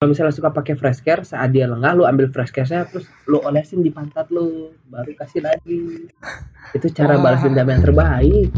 [0.00, 3.36] Kalau misalnya suka pakai fresh care, saat dia lengah, lu ambil fresh care-nya, terus lu
[3.44, 6.08] olesin di pantat lu, baru kasih lagi.
[6.72, 7.36] Itu cara Wah.
[7.36, 8.48] balas dendam yang terbaik.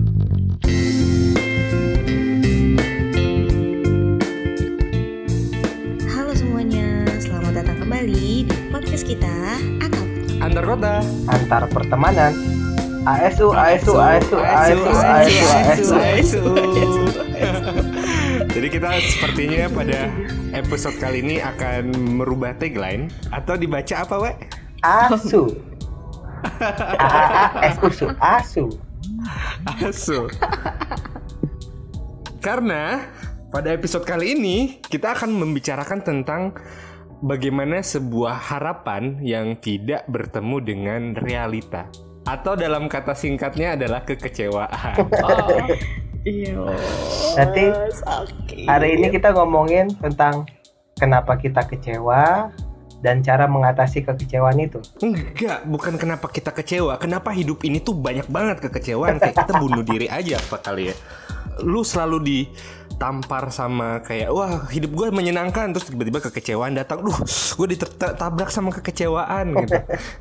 [6.14, 10.06] Halo semuanya, selamat datang kembali di podcast kita Akap.
[10.46, 11.02] Antar kota.
[11.26, 12.38] Antar pertemanan.
[13.02, 17.31] ASU, ASU, ASU, ASU, ASU, ASU.
[18.62, 20.06] Jadi kita sepertinya pada
[20.54, 24.30] episode kali ini akan merubah tagline atau dibaca apa, we?
[24.86, 25.58] ASU.
[27.66, 28.64] ASU, ASU.
[29.66, 30.30] Asu.
[32.38, 33.02] Karena
[33.50, 36.54] pada episode kali ini kita akan membicarakan tentang
[37.18, 41.90] bagaimana sebuah harapan yang tidak bertemu dengan realita.
[42.30, 45.10] Atau dalam kata singkatnya adalah kekecewaan.
[46.22, 46.54] Iya.
[47.38, 47.64] Nanti
[48.62, 50.46] Hari ini kita ngomongin tentang
[50.94, 52.52] kenapa kita kecewa
[53.02, 54.78] dan cara mengatasi kekecewaan itu.
[55.02, 56.94] Enggak, bukan kenapa kita kecewa.
[57.02, 59.18] Kenapa hidup ini tuh banyak banget kekecewaan.
[59.18, 60.96] Kayak kita bunuh diri aja apa kali ya.
[61.66, 62.46] Lu selalu
[63.02, 67.02] ditampar sama kayak wah hidup gue menyenangkan terus tiba-tiba kekecewaan datang.
[67.02, 67.18] Duh,
[67.58, 69.74] gue ditabrak sama kekecewaan gitu.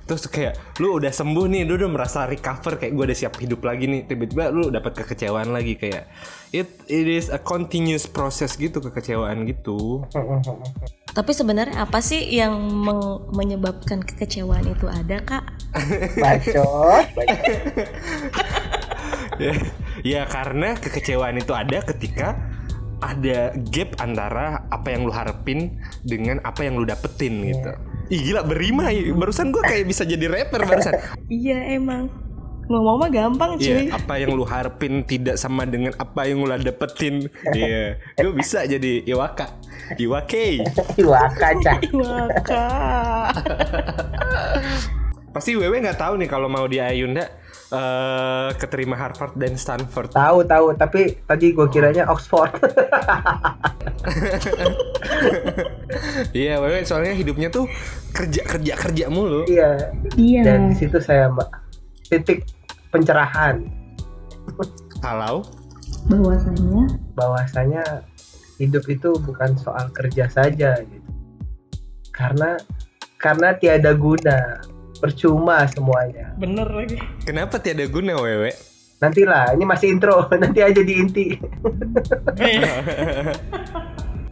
[0.09, 3.61] Terus kayak lu udah sembuh nih, lu udah merasa recover kayak gue udah siap hidup
[3.61, 4.09] lagi nih.
[4.09, 6.09] Tiba-tiba lu dapat kekecewaan lagi kayak
[6.57, 10.01] it it is a continuous process gitu kekecewaan gitu.
[11.21, 12.57] Tapi sebenarnya apa sih yang
[13.29, 15.43] menyebabkan kekecewaan itu ada, Kak?
[16.23, 17.05] Bacot.
[19.37, 19.53] ya,
[20.01, 22.50] ya karena kekecewaan itu ada ketika
[23.01, 25.73] ada gap antara apa yang lu harapin
[26.05, 27.71] dengan apa yang lu dapetin gitu.
[28.13, 29.09] Ih gila berima ya.
[29.11, 30.93] Barusan gua kayak bisa jadi rapper barusan.
[31.31, 32.07] Iya emang.
[32.71, 33.91] Ngomong mah gampang cuy.
[33.91, 37.27] Iya, apa yang lu harapin tidak sama dengan apa yang lu dapetin.
[37.57, 39.51] Iya, gue bisa jadi Iwaka.
[39.99, 40.63] Iwake.
[41.35, 41.73] Kaca.
[41.91, 43.31] Wah, Kak.
[45.35, 47.27] Pasti Wewe nggak tahu nih kalau mau di Ayunda
[47.71, 50.11] eh keterima Harvard dan Stanford.
[50.11, 52.51] Tahu tahu, tapi tadi gue kiranya Oxford.
[56.31, 57.67] Iya, Wewe soalnya hidupnya tuh
[58.15, 59.43] kerja kerja kerja mulu.
[59.45, 59.91] iya.
[60.15, 60.41] Iya.
[60.43, 61.51] Dan di situ saya mbak
[62.07, 62.47] titik
[62.91, 63.63] pencerahan
[64.99, 65.45] Kalau
[66.09, 67.83] Bahwasanya bahwasanya
[68.57, 71.09] hidup itu bukan soal kerja saja gitu.
[72.11, 72.57] Karena
[73.21, 74.61] karena tiada guna,
[75.01, 76.37] percuma semuanya.
[76.37, 77.01] bener lagi.
[77.25, 78.53] kenapa tiada guna Wewe?
[79.01, 81.33] Nantilah, ini masih intro, nanti aja di inti.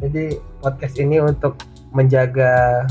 [0.05, 1.57] Jadi podcast ini untuk
[1.89, 2.85] menjaga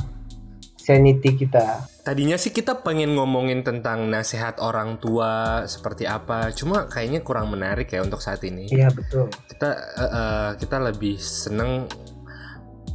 [0.75, 1.87] sanity kita.
[2.03, 7.95] Tadinya sih kita pengen ngomongin tentang nasihat orang tua seperti apa, cuma kayaknya kurang menarik
[7.95, 8.67] ya untuk saat ini.
[8.73, 9.31] Iya betul.
[9.31, 9.71] Kita
[10.03, 11.87] eh, kita lebih seneng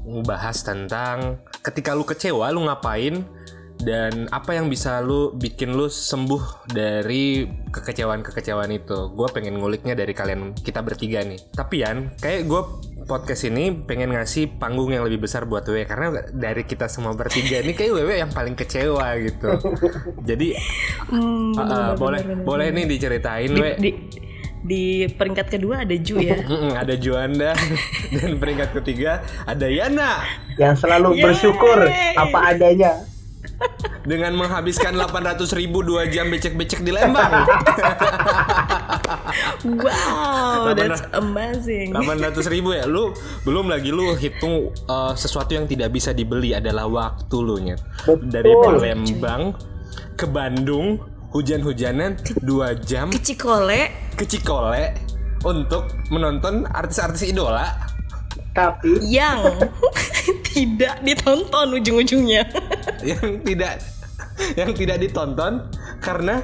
[0.03, 3.23] ngebahas tentang ketika lu kecewa lu ngapain
[3.83, 9.11] dan apa yang bisa lu bikin lu sembuh dari kekecewaan-kekecewaan itu.
[9.11, 11.39] Gue pengen nguliknya dari kalian kita bertiga nih.
[11.51, 12.61] Tapi Yan, kayak gue
[13.03, 17.59] podcast ini pengen ngasih panggung yang lebih besar buat Wewe karena dari kita semua bertiga
[17.59, 19.59] ini kayak Wewe yang paling kecewa gitu.
[20.29, 20.55] Jadi
[21.03, 22.79] Hmm, uh, uh, bener, boleh bener, bener, boleh bener.
[22.79, 23.71] nih diceritain di, We.
[23.75, 23.89] di,
[24.63, 26.39] di peringkat kedua ada Ju ya.
[26.81, 27.51] Ada Juanda
[28.15, 30.23] dan peringkat ketiga ada Yana
[30.55, 31.23] Yang selalu Yeay.
[31.27, 31.79] bersyukur
[32.15, 33.03] apa adanya.
[34.03, 37.47] Dengan menghabiskan 800 ribu dua jam becek-becek di Lembang.
[39.63, 41.95] Wow, that's amazing.
[41.95, 43.15] 800 ribu ya, lu
[43.47, 47.79] belum lagi lu hitung uh, sesuatu yang tidak bisa dibeli adalah waktu lu nya.
[48.05, 48.51] Dari.
[48.53, 49.55] Palembang
[50.19, 50.99] ke Bandung
[51.33, 54.93] hujan-hujanan dua jam Ke Cikole, ke Cikole
[55.43, 57.73] untuk menonton artis-artis idola
[58.53, 59.41] Tapi yang
[60.53, 62.45] tidak ditonton ujung-ujungnya.
[63.01, 63.81] yang tidak
[64.53, 65.69] yang tidak ditonton
[66.01, 66.41] karena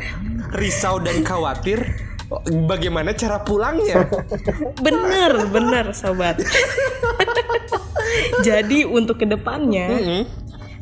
[0.54, 1.82] risau dan khawatir
[2.70, 4.06] bagaimana cara pulangnya.
[4.82, 6.38] bener, bener, sobat.
[8.48, 10.22] Jadi untuk ke depannya Mm-mm.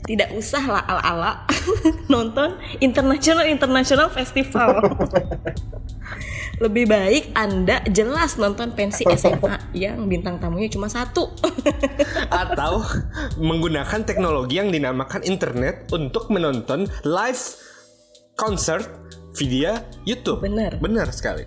[0.08, 1.44] tidak usah lah ala-ala
[2.14, 4.80] nonton internasional internasional festival.
[6.58, 11.30] Lebih baik Anda jelas nonton pensi SMA yang bintang tamunya cuma satu.
[12.42, 12.82] Atau
[13.38, 17.44] menggunakan teknologi yang dinamakan internet untuk menonton live
[18.34, 18.90] concert
[19.38, 20.42] via YouTube.
[20.42, 20.82] Bener.
[20.82, 21.46] Benar sekali.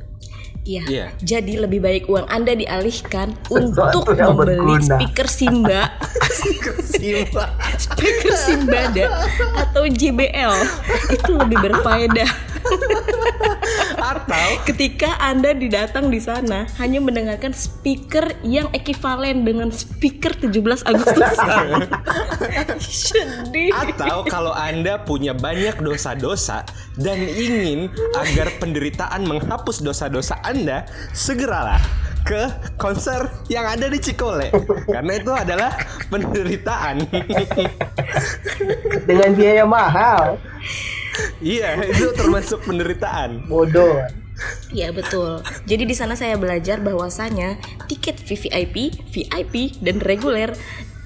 [0.62, 0.82] Iya.
[0.86, 1.06] Iya.
[1.24, 4.84] Jadi lebih baik uang Anda dialihkan Sesuatu untuk membeli berguna.
[5.00, 5.80] speaker Simba,
[7.00, 7.44] Simba.
[7.80, 9.24] speaker Simbada
[9.56, 10.54] atau JBL.
[11.16, 12.30] Itu lebih berfaedah.
[14.66, 21.34] Ketika Anda didatang di sana hanya mendengarkan speaker yang ekivalen dengan speaker 17 Agustus.
[22.82, 23.70] Sedih.
[23.70, 26.66] Atau kalau Anda punya banyak dosa-dosa
[26.98, 31.80] dan ingin agar penderitaan menghapus dosa-dosa Anda, segeralah
[32.24, 34.52] ke konser yang ada di Cikole
[34.86, 35.72] karena itu adalah
[36.12, 37.08] penderitaan.
[39.08, 40.36] Dengan biaya mahal.
[41.40, 43.48] iya, itu termasuk penderitaan.
[43.48, 44.19] Bodoh.
[44.70, 45.42] Iya betul.
[45.66, 47.58] Jadi di sana saya belajar bahwasanya
[47.90, 48.76] tiket VVIP,
[49.10, 50.54] VIP dan reguler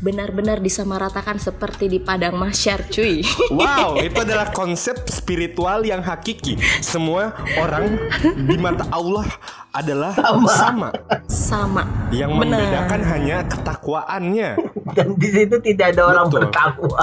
[0.05, 3.25] benar-benar disamaratakan seperti di padang mahsyar cuy.
[3.49, 6.61] Wow, itu adalah konsep spiritual yang hakiki.
[6.85, 7.97] Semua orang
[8.45, 9.25] di mata Allah
[9.73, 10.13] adalah
[10.53, 10.93] sama.
[11.25, 11.89] Sama.
[12.13, 12.45] Yang Benar.
[12.45, 14.51] membedakan hanya ketakwaannya.
[14.93, 16.37] Dan di situ tidak ada orang Betul.
[16.45, 17.03] bertakwa.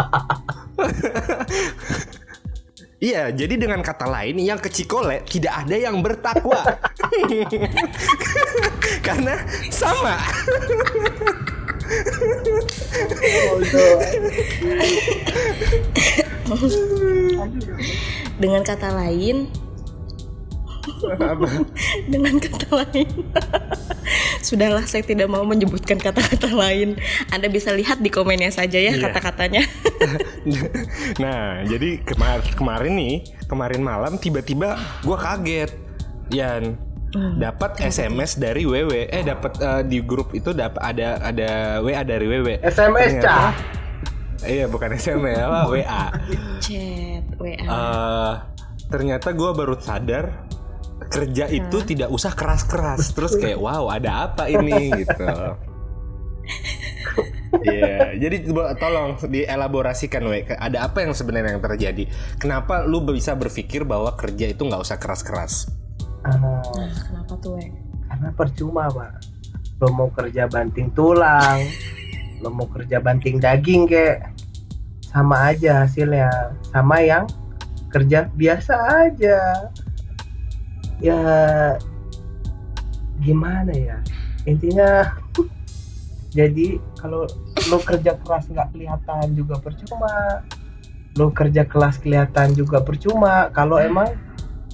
[3.01, 6.61] Iya, jadi dengan kata lain yang ke Cikole tidak ada yang bertakwa.
[9.05, 9.41] Karena
[9.73, 10.21] sama.
[18.37, 19.49] Dengan kata lain,
[22.13, 23.09] dengan kata lain.
[24.47, 26.97] Sudahlah, saya tidak mau menyebutkan kata-kata lain.
[27.29, 29.03] Anda bisa lihat di komennya saja ya Iya.
[29.09, 29.63] kata-katanya.
[31.23, 33.15] nah, jadi kemar kemarin nih,
[33.47, 35.71] kemarin malam tiba-tiba gua kaget.
[36.31, 39.11] Yan dapat SMS dari WW.
[39.11, 42.63] Eh dapat eh, di grup itu dapat ada ada WA dari WW.
[42.63, 43.51] SMS cah.
[44.41, 46.03] Iya, bukan SMS, apa WA.
[46.57, 47.61] Chat, WA.
[47.61, 48.33] Eh,
[48.89, 50.49] ternyata gue baru sadar
[51.09, 55.25] kerja itu tidak usah keras-keras terus kayak wow ada apa ini gitu
[57.61, 60.47] Iya, jadi coba tolong dielaborasikan, we.
[60.47, 62.07] Ada apa yang sebenarnya yang terjadi?
[62.39, 65.67] Kenapa lu bisa berpikir bahwa kerja itu nggak usah keras-keras?
[66.23, 66.63] Ah, Nah,
[66.95, 67.75] kenapa tuh, We?
[68.07, 69.23] karena percuma pak.
[69.81, 71.59] Lo mau kerja banting tulang,
[72.39, 74.29] lo mau kerja banting daging kayak
[75.09, 76.29] sama aja hasilnya,
[76.69, 77.25] sama yang
[77.91, 78.75] kerja biasa
[79.09, 79.67] aja.
[81.01, 81.21] Ya
[83.19, 83.97] gimana ya?
[84.45, 85.13] Intinya
[86.31, 87.27] jadi kalau
[87.69, 90.41] lo kerja keras nggak kelihatan juga percuma.
[91.19, 93.51] Lo kerja kelas kelihatan juga percuma.
[93.51, 94.15] Kalau emang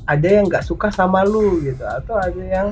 [0.05, 2.69] ada yang nggak suka sama lu gitu atau ada yang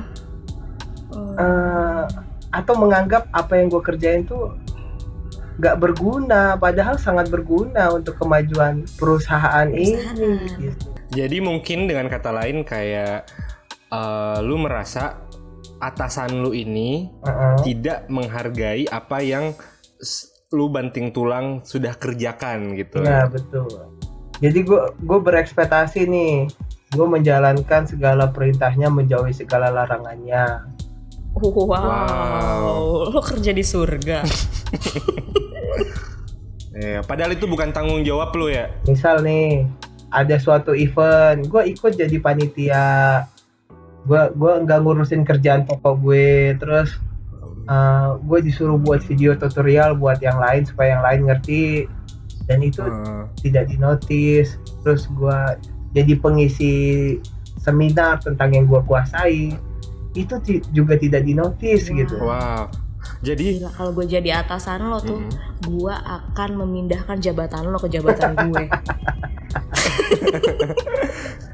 [1.06, 1.38] Hmm.
[1.38, 2.04] eh,
[2.50, 4.58] atau menganggap apa yang gue kerjain tuh
[5.56, 10.60] nggak berguna padahal sangat berguna untuk kemajuan perusahaan ini Perusahaan.
[10.60, 10.86] gitu.
[11.14, 13.22] Jadi mungkin dengan kata lain kayak
[13.96, 15.24] eh, lu merasa
[15.80, 17.56] atasan lu ini Heeh.
[17.64, 19.52] tidak menghargai apa yang
[20.54, 23.02] lu banting tulang sudah kerjakan gitu.
[23.02, 23.68] Ya betul.
[24.38, 26.46] Jadi gue gue berekspektasi nih,
[26.92, 30.76] gue menjalankan segala perintahnya, menjauhi segala larangannya.
[31.36, 31.68] Wow.
[31.68, 33.12] Wow.
[33.12, 34.24] Lo kerja di surga.
[36.72, 38.72] Iya, padahal itu bukan tanggung jawab lu ya.
[38.88, 39.68] Misal nih,
[40.08, 42.84] ada suatu event, gue ikut jadi panitia.
[44.06, 46.96] Gue gua nggak ngurusin kerjaan pokok gue, terus
[48.22, 51.90] gue disuruh buat video tutorial buat yang lain supaya yang lain ngerti
[52.46, 53.26] dan itu Hmm.
[53.36, 55.58] tidak dinotis terus gua
[55.90, 57.18] jadi pengisi
[57.58, 59.58] seminar tentang yang gua kuasai
[60.14, 61.96] itu ti- juga tidak dinotis Wow.
[61.98, 62.64] gitu Wow.
[63.22, 65.30] Jadi Gila, kalau gue jadi atasan lo tuh, Mm.
[65.72, 68.66] gue akan memindahkan jabatan lo ke jabatan gue.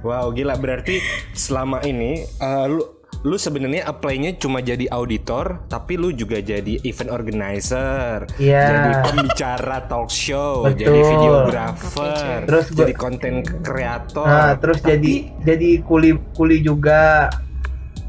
[0.03, 0.99] Wow, gila berarti
[1.33, 2.83] selama ini eh, lu
[3.23, 8.67] lu sebenarnya apply-nya cuma jadi auditor, tapi lu juga jadi event organizer, Iya.
[8.67, 10.83] jadi pembicara talk show, Betul.
[10.83, 17.31] jadi videographer, Terus gua- jadi konten kreator, nah terus jadi jadi kuli kuli juga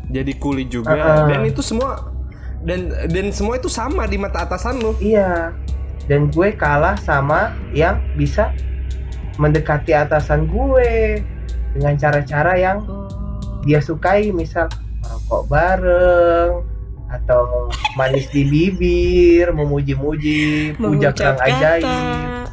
[0.09, 1.29] jadi kuli juga, Uh-uh.
[1.29, 2.09] dan itu semua
[2.65, 4.97] dan dan semua itu sama di mata atasan lu.
[4.97, 5.53] iya
[6.03, 8.50] dan gue kalah sama yang bisa
[9.38, 11.21] mendekati atasan gue
[11.74, 12.77] dengan cara-cara yang
[13.62, 14.70] dia sukai misal
[15.01, 16.51] merokok bareng
[17.10, 21.86] atau manis di bibir memuji-muji puja ajaib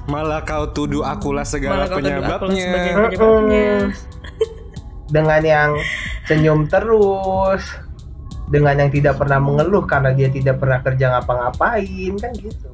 [0.04, 2.66] Malah kau tuduh akulah segala Malah akulah penyebabnya.
[2.66, 3.70] penyebabnya.
[5.10, 5.70] dengan yang
[6.24, 7.62] senyum terus
[8.46, 12.68] dengan yang tidak pernah mengeluh karena dia tidak pernah kerja ngapa-ngapain kan gitu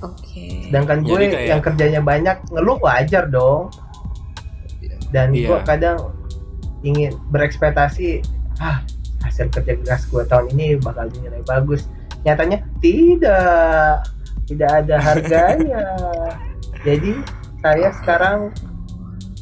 [0.00, 0.68] Oke.
[0.68, 3.68] sedangkan Jadi gue kayak- yang kerjanya banyak ngeluh wajar dong
[5.10, 5.48] dan Iya.
[5.48, 5.98] gue kadang
[6.80, 8.22] ingin berekspektasi
[8.58, 8.82] ah
[9.20, 11.90] hasil kerja keras gue tahun ini bakal dinilai bagus
[12.22, 14.02] nyatanya tidak
[14.44, 15.84] tidak ada harganya
[16.80, 17.18] jadi
[17.58, 18.54] saya sekarang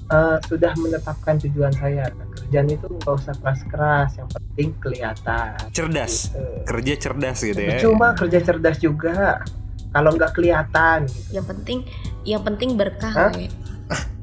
[0.07, 6.41] eh, sudah menetapkan tujuan saya kerjaan itu nggak usah keras-keras yang penting kelihatan cerdas Gitu.
[6.65, 9.43] kerja cerdas gitu ya Percuma kerja cerdas juga
[9.91, 11.31] kalau nggak kelihatan gitu.
[11.33, 11.79] Yang penting
[12.23, 13.31] yang penting berkah, Hah?
[13.33, 13.49] we.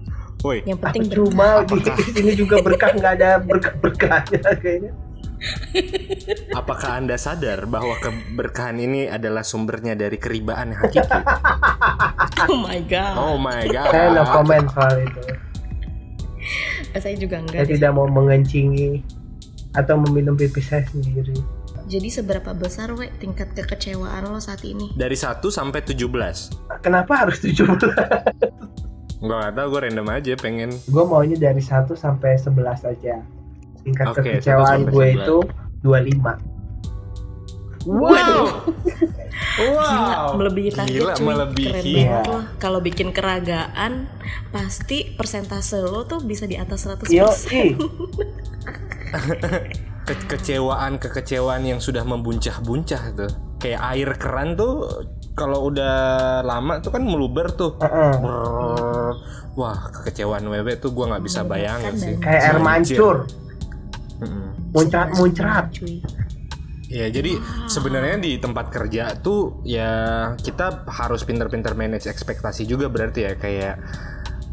[0.44, 4.92] woi Yang penting di Apakah- sini juga berkah nggak ada berkah berkahnya kayaknya.
[6.60, 11.04] Apakah anda sadar bahwa keberkahan ini adalah sumbernya dari keribaan hakiki?
[12.44, 13.16] Oh my god.
[13.16, 15.22] oh my saya no god comment soal itu.
[17.00, 17.72] Saya juga saya enggak.
[17.72, 19.00] tidak mau mengencingi
[19.74, 21.36] atau meminum pipis saya sendiri.
[21.88, 24.92] Jadi seberapa besar we tingkat kekecewaan lo saat ini?
[24.96, 26.08] dari 1 sampai 17
[26.80, 27.60] kenapa harus 17
[29.24, 33.24] Gak nggak tahu gue random aja pengen gue maunya dari 1 sampai 11 aja
[33.82, 35.15] tingkat Oke, 1 kekecewaan gue 11.
[35.18, 35.38] itu
[35.80, 36.27] 25
[37.86, 38.44] wow
[39.53, 41.25] Gila, melebihi target Gila, cuy.
[41.25, 41.68] melebihi.
[41.68, 42.00] Keren Iya.
[42.15, 42.39] banget lo.
[42.58, 44.08] Kalau bikin keragaan,
[44.50, 47.12] pasti persentase lo tuh bisa di atas 100%.
[47.12, 47.27] yo
[50.03, 54.89] Ke- kekecewaan kekecewaan yang sudah membuncah-buncah tuh kayak air keran tuh
[55.34, 55.96] kalau udah
[56.42, 58.12] lama tuh kan meluber tuh Heeh.
[59.53, 62.15] Wah kekecewaan wewe tuh gua nggak bisa bayangin sih.
[62.17, 63.15] Kayak air mancur.
[64.74, 65.65] Muncrat muncrat.
[65.74, 66.01] Cuy.
[66.93, 73.25] Ya jadi sebenarnya di tempat kerja tuh ya kita harus pinter-pinter manage ekspektasi juga berarti
[73.25, 73.34] ya.
[73.34, 73.82] Kayak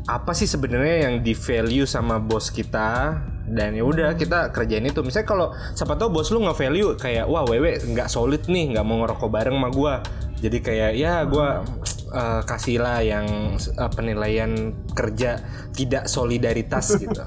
[0.08, 3.20] apa sih sebenarnya yang di value sama bos kita
[3.50, 5.02] dan ya udah kita kerjain itu.
[5.02, 8.84] Misalnya kalau siapa tahu bos lu nggak value kayak wah wewe nggak solid nih nggak
[8.86, 9.94] mau ngerokok bareng sama gua.
[10.40, 11.66] Jadi kayak ya gua
[12.14, 13.26] eh, kasih lah yang
[13.58, 15.42] eh, penilaian kerja
[15.74, 17.22] tidak solidaritas gitu.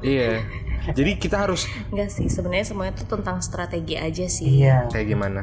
[0.00, 0.44] Iya.
[0.86, 4.62] Jadi kita harus Enggak sih, sebenarnya semuanya tuh tentang strategi aja sih.
[4.62, 4.86] iya.
[4.86, 5.40] Kayak gimana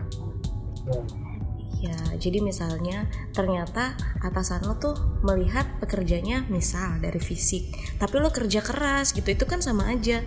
[1.83, 8.63] Ya, jadi misalnya ternyata atasan lo tuh melihat pekerjanya misal dari fisik, tapi lo kerja
[8.63, 10.23] keras gitu, itu kan sama aja.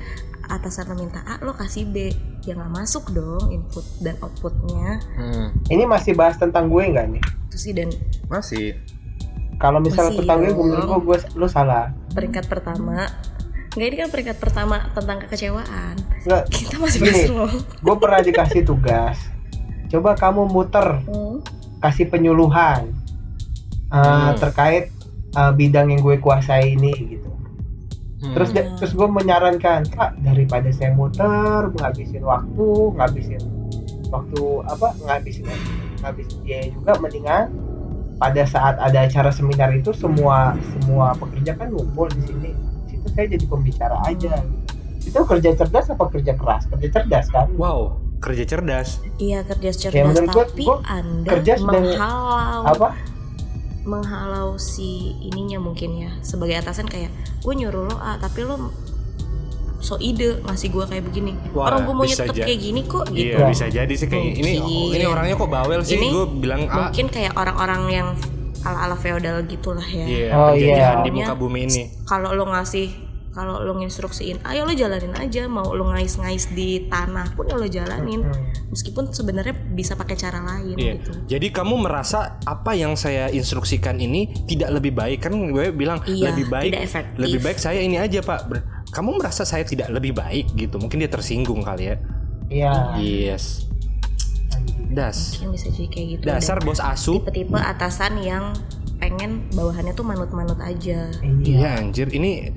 [0.52, 2.12] Atasan lo minta A, lo kasih B,
[2.44, 5.00] ya nggak masuk dong input dan outputnya.
[5.16, 7.88] Hmm, ini masih bahas tentang gue nggak nih Itu sih dan
[8.28, 8.76] masih
[9.56, 10.60] kalau misalnya Masih tentang gue dong.
[10.60, 13.08] menurut gue gue lu salah peringkat pertama,
[13.72, 15.96] nggak ini kan peringkat pertama tentang kekecewaan.
[16.22, 17.08] nggak Kita masih Gini.
[17.08, 17.46] bahas lo.
[17.80, 19.16] gue pernah dikasih tugas
[19.86, 21.40] coba kamu muter Hmm.
[21.78, 22.90] kasih penyuluhan
[23.88, 24.34] uh, Hmm.
[24.36, 24.90] terkait
[25.32, 27.30] uh, bidang yang gue kuasai ini gitu
[28.16, 28.32] Hmm.
[28.32, 33.42] terus dia- terus gue menyarankan pak daripada saya muter ngabisin waktu ngabisin
[34.06, 35.44] waktu apa ngabisin
[35.98, 37.46] ngabisin biaya juga mendingan
[38.16, 42.50] pada saat ada acara seminar itu semua semua pekerja kan ngumpul di sini
[42.86, 44.64] situ saya jadi pembicara aja gitu.
[45.06, 48.98] itu kerja cerdas apa kerja keras kerja cerdas kan Wow, kerja cerdas.
[49.16, 52.88] Iya kerja cerdas, Ya, menurut tapi gua anda kerja menghalau apa
[53.82, 57.06] menghalau si ininya mungkin ya sebagai atasan kayak
[57.38, 58.74] gue nyuruh lo A tapi lo
[59.78, 62.26] so ide ngasih gue kayak begini Wah, orang gue mau aja.
[62.26, 64.90] kayak gini kok gitu Iya, bisa jadi sih kayak ini Mungkin.
[64.92, 65.94] ini orangnya kok bawel sih.
[65.94, 68.08] Ini Gue bilang ah, mungkin kayak orang-orang yang
[68.66, 71.06] ala-ala feodal gitulah ya iya, Oh, iya.
[71.06, 71.82] di muka bumi ini.
[72.02, 72.90] kalau lo ngasih
[73.36, 77.68] kalau lo nginstruksiin ayo lo jalanin aja mau lo ngais-ngais di tanah pun ya lo
[77.68, 78.48] jalanin Hmm.
[78.66, 80.96] meskipun sebenarnya bisa pakai cara lain Iya.
[80.96, 86.00] gitu Jadi kamu merasa apa yang saya instruksikan ini tidak lebih baik kan gue bilang
[86.02, 87.20] Iya, lebih baik tidak efektif.
[87.20, 88.40] lebih baik saya ini aja Pak.
[88.88, 90.78] Kamu merasa saya tidak lebih baik gitu.
[90.78, 91.96] Mungkin dia tersinggung kali ya.
[92.48, 93.68] iya Yes.
[94.88, 95.36] Das.
[95.36, 97.20] mungkin bisa jadi kayak gitu Dasar bos asu.
[97.20, 98.54] tipe-tipe atasan yang
[98.96, 102.48] pengen bawahannya tuh manut-manut aja iya Iya anjir, ini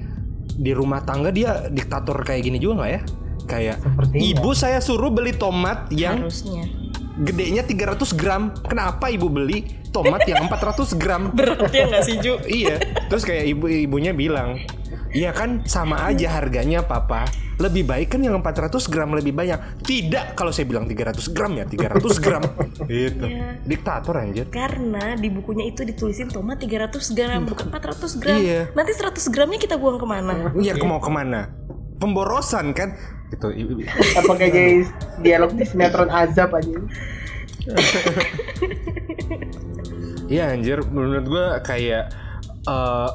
[0.60, 3.02] di rumah tangga dia diktator kayak gini juga nggak ya?
[3.50, 6.68] Kayak sepertinya ibu saya suruh beli tomat yang harusnya
[7.22, 8.52] gedenya 300 gram.
[8.66, 11.22] Kenapa ibu beli tomat yang 400 gram?
[11.38, 12.80] berat ya nggak sih Ju iya.
[13.12, 14.60] Terus kayak ibu-ibunya bilang,
[15.10, 17.26] Iya kan sama aja harganya papa
[17.58, 21.66] Lebih baik kan yang 400 gram lebih banyak Tidak kalau saya bilang 300 gram ya
[21.66, 22.44] 300 gram
[22.90, 23.58] Gitu Iya.
[23.66, 28.62] Diktator anjir karena di bukunya itu ditulisin tomat 300 gram bukan 400 gram Iya.
[28.78, 31.50] nanti 100 gramnya kita buang ke mana Iya mau ke mana
[32.00, 32.96] Pemborosan kan?
[33.30, 33.48] Gitu.
[34.18, 34.90] Apa kayak
[35.22, 36.80] dialog di sinetron azab aja.
[40.30, 40.82] Iya anjir.
[40.90, 42.14] Menurut gua kayak
[42.70, 43.10] eh,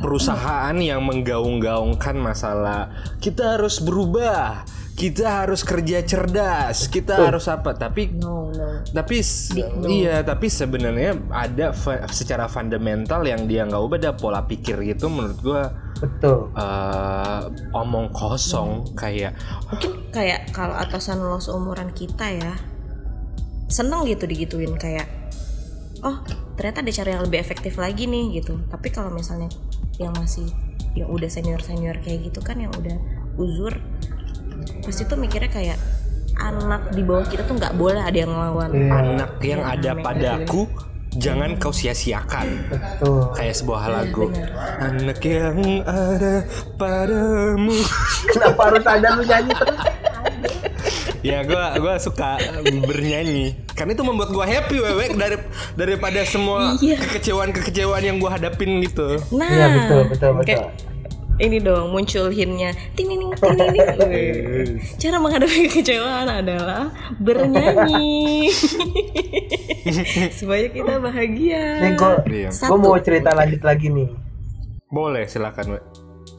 [0.00, 2.88] perusahaan yang menggaung-gaungkan masalah
[3.20, 4.64] kita harus berubah,
[4.98, 7.26] kita harus kerja cerdas, kita Betul.
[7.30, 7.70] harus apa?
[7.76, 9.22] Tapi no no tapi
[9.78, 9.86] no.
[9.86, 15.06] iya tapi sebenarnya ada fa- secara fundamental yang dia nggak ubah ada pola pikir gitu
[15.06, 15.62] menurut gua
[16.00, 17.40] betul eh,
[17.76, 19.36] omong kosong kayak
[19.68, 22.54] mungkin kayak kalau atasan lo seumuran kita ya
[23.70, 25.06] seneng gitu digituin kayak
[26.02, 26.18] oh
[26.58, 29.52] ternyata ada cara yang lebih efektif lagi nih gitu tapi kalau misalnya
[30.00, 30.48] yang masih
[30.98, 32.96] yang udah senior senior kayak gitu kan yang udah
[33.38, 33.78] uzur
[34.80, 35.78] pasti tuh mikirnya kayak
[36.36, 38.70] anak di bawah kita tuh nggak boleh ada yang ngelawan.
[38.70, 38.90] Iya.
[38.94, 40.02] anak yang Ya, ada amin.
[40.02, 40.62] padaku
[41.12, 42.48] jangan kau sia-siakan.
[42.66, 43.34] Betul.
[43.34, 44.24] Kayak sebuah Iya, lagu.
[44.26, 44.50] benar.
[44.80, 46.34] anak yang ada
[46.74, 47.76] padamu.
[48.26, 49.78] Kenapa harus ada lu nyanyi terus?
[51.20, 52.40] Ya gua gua suka
[52.80, 53.52] bernyanyi.
[53.70, 55.36] Karena itu membuat gua happy wewe dari
[55.76, 56.96] daripada semua Iya.
[56.96, 59.20] kekecewaan kekecewaan yang gua hadapin gitu.
[59.30, 60.44] Nah iya betul betul betul.
[60.48, 60.64] kayak
[61.40, 62.76] ini dong muncul hintnya.
[62.92, 63.86] Ting ting ting ting
[65.00, 68.52] cara menghadapi kekecewaan adalah bernyanyi.
[70.38, 71.64] Supaya kita bahagia.
[71.80, 72.12] Nih gue
[72.46, 74.08] gue mau cerita lanjut lagi nih.
[74.92, 75.80] Boleh silakan we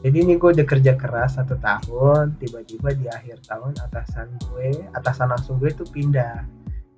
[0.02, 5.30] jadi nih gue udah kerja keras satu tahun tiba-tiba di akhir tahun atasan gue atasan
[5.30, 6.42] langsung gue tuh pindah.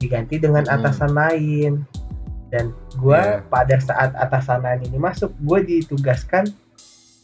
[0.00, 0.80] Diganti dengan Hmm.
[0.80, 1.84] atasan lain.
[2.49, 3.44] Dan gue Iya.
[3.50, 6.49] pada saat atasan lain ini masuk gue ditugaskan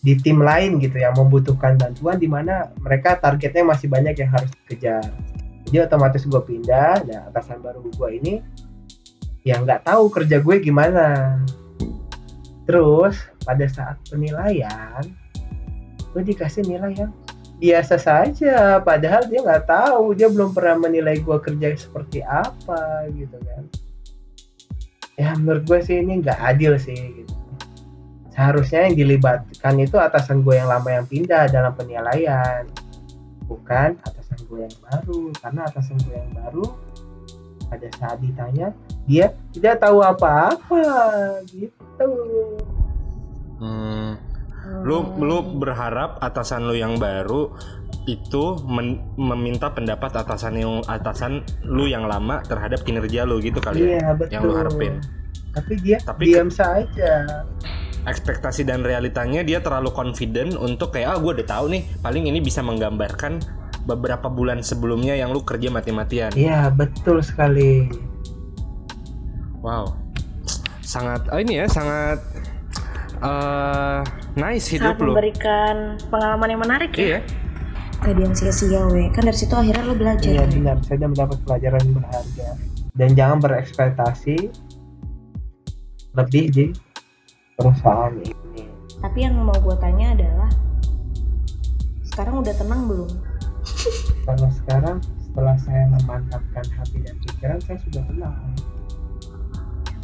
[0.01, 4.49] di tim lain gitu yang membutuhkan bantuan di mana mereka targetnya masih banyak yang harus
[4.65, 5.05] dikejar.
[5.69, 8.35] Jadi otomatis gue pindah dan atasan baru gue ini
[9.45, 11.37] yang nggak tahu kerja gue gimana.
[12.65, 15.05] Terus pada saat penilaian
[16.17, 17.13] gue dikasih nilai yang
[17.61, 23.37] biasa saja padahal dia nggak tahu dia belum pernah menilai gue kerja seperti apa gitu
[23.37, 23.65] kan.
[25.21, 27.40] Ya menurut gue sih ini nggak adil sih gitu
[28.41, 32.65] seharusnya yang dilibatkan itu atasan gue yang lama yang pindah dalam penilaian
[33.45, 35.21] bukan atasan gue yang baru.
[35.45, 36.65] Karena atasan gue yang baru
[37.69, 38.73] pada saat ditanya
[39.05, 40.81] dia tidak tahu apa-apa
[41.53, 42.09] gitu.
[43.61, 44.17] Hmm,
[44.89, 47.53] lu lu berharap atasan lu yang baru
[48.09, 53.85] itu men- meminta pendapat atasan yang atasan lu yang lama terhadap kinerja lu gitu kali
[53.85, 54.95] ya iya betul yang lu harapin.
[55.53, 57.45] tapi dia Tapi diam saja
[58.09, 62.41] ekspektasi dan realitanya dia terlalu confident untuk kayak ah gue udah tahu nih paling ini
[62.41, 63.41] bisa menggambarkan
[63.85, 66.33] beberapa bulan sebelumnya yang lu kerja mati-matian.
[66.37, 67.89] Iya betul sekali.
[69.61, 69.97] Wow.
[70.81, 72.21] Sangat ah, ini ya sangat
[73.21, 74.01] eh
[74.37, 75.13] nice hidup saat lu.
[75.13, 77.05] memberikan pengalaman yang menarik ya.
[77.05, 77.21] Iya.
[78.01, 79.13] Gak yang sia-sia we.
[79.13, 80.25] Kan dari situ akhirnya lo belajar.
[80.25, 80.77] Iya benar.
[80.89, 82.49] Saya sudah mendapat pelajaran yang berharga.
[82.97, 84.37] Dan jangan berekspektasi
[86.17, 86.65] lebih di
[87.61, 88.33] perusahaan ini.
[89.05, 90.49] Tapi yang mau gue tanya adalah
[92.09, 93.13] sekarang udah tenang belum?
[94.25, 98.33] Karena sekarang setelah saya memantapkan hati dan pikiran saya sudah tenang.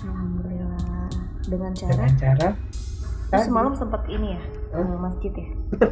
[0.04, 1.08] Alhamdulillah.
[1.48, 1.96] Dengan cara?
[1.96, 2.48] Dengan cara?
[3.26, 5.48] Tadi, semalam sempat ini ya ke masjid ya?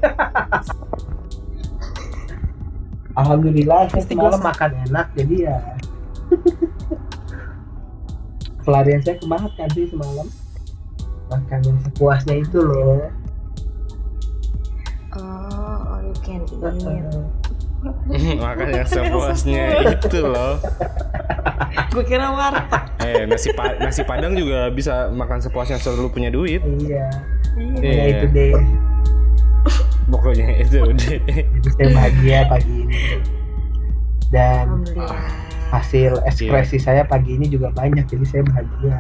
[3.24, 5.59] Alhamdulillah saya semalam makan enak jadi ya.
[8.64, 10.29] Pelarian saya ke makan sih semalam
[11.34, 13.10] makan yang sepuasnya itu loh.
[15.12, 15.18] Oh
[15.90, 17.04] all you can eat.
[18.40, 20.56] Makanya sepuasnya itu loh.
[21.92, 22.82] Gue kira warteg.
[23.02, 26.62] Eh nasi pa- nasi padang juga bisa makan sepuasnya selalu punya duit.
[26.62, 27.06] Iya.
[27.54, 27.78] Iya.
[27.78, 28.04] ya Iya.
[28.08, 28.54] itu deh.
[30.04, 32.98] Pokoknya itu udah jadi saya bahagia pagi ini.
[34.28, 34.82] Dan
[35.70, 38.96] hasil ekspresi saya pagi ini juga banyak jadi saya bahagia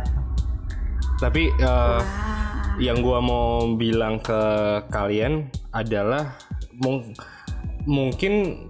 [1.24, 2.04] tapi eh, Wah.
[2.76, 4.40] yang gua mau bilang ke
[4.88, 6.36] kalian adalah
[6.76, 7.16] mung-
[7.84, 8.60] mungkin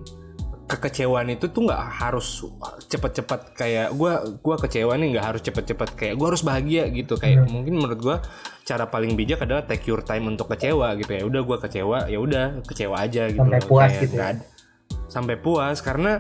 [0.65, 2.41] kekecewaan itu tuh nggak harus
[2.87, 7.45] cepet-cepet kayak gua gua kecewa nih nggak harus cepet-cepet kayak gua harus bahagia gitu kayak
[7.45, 7.53] Hmm.
[7.53, 8.17] mungkin menurut gua
[8.63, 12.17] cara paling bijak adalah take your time untuk kecewa gitu ya udah gua kecewa ya
[12.17, 13.69] udah kecewa aja gitu Sampai loh.
[13.69, 14.31] puas Kayak gitu ya.
[15.05, 16.13] sampai puas karena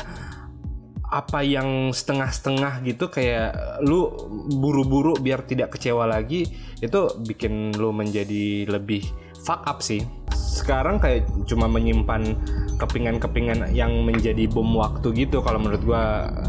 [1.14, 3.54] apa yang setengah-setengah gitu kayak
[3.86, 4.10] lu
[4.58, 6.50] buru-buru biar tidak kecewa lagi
[6.82, 9.06] itu bikin lu menjadi lebih
[9.46, 10.02] fuck up sih.
[10.34, 12.34] Sekarang kayak cuma menyimpan
[12.82, 16.02] kepingan-kepingan yang menjadi bom waktu gitu kalau menurut gua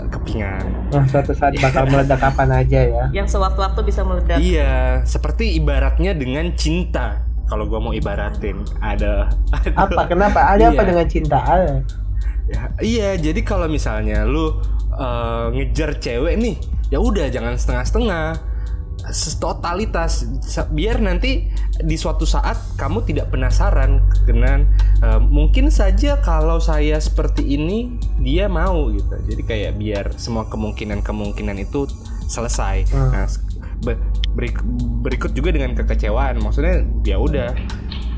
[0.09, 0.65] kepingan.
[0.89, 3.03] Nah suatu saat bakal meledak kapan aja ya.
[3.13, 4.41] Yang sewaktu-waktu bisa meledak.
[4.41, 7.21] Iya seperti ibaratnya dengan cinta.
[7.45, 9.29] Kalau gua mau ibaratin ada
[9.77, 10.09] apa?
[10.09, 10.57] kenapa?
[10.57, 10.89] Ada apa Iya.
[10.89, 11.37] dengan cinta?
[11.45, 11.85] Ada
[12.45, 14.61] Ya, iya, jadi kalau misalnya lu
[14.93, 16.55] eh, ngejar cewek nih,
[16.93, 18.53] ya udah jangan setengah-setengah.
[19.37, 20.25] Totalitas
[20.73, 21.45] biar nanti
[21.77, 24.65] di suatu saat kamu tidak penasaran dengan
[25.05, 29.13] eh, mungkin saja kalau saya seperti ini dia mau gitu.
[29.29, 31.85] Jadi kayak biar semua kemungkinan-kemungkinan itu
[32.25, 32.89] selesai.
[32.89, 33.13] Hmm.
[33.13, 33.29] Nah,
[34.33, 34.65] berik-
[35.05, 36.41] berikut juga dengan kekecewaan.
[36.41, 37.53] Maksudnya ya udah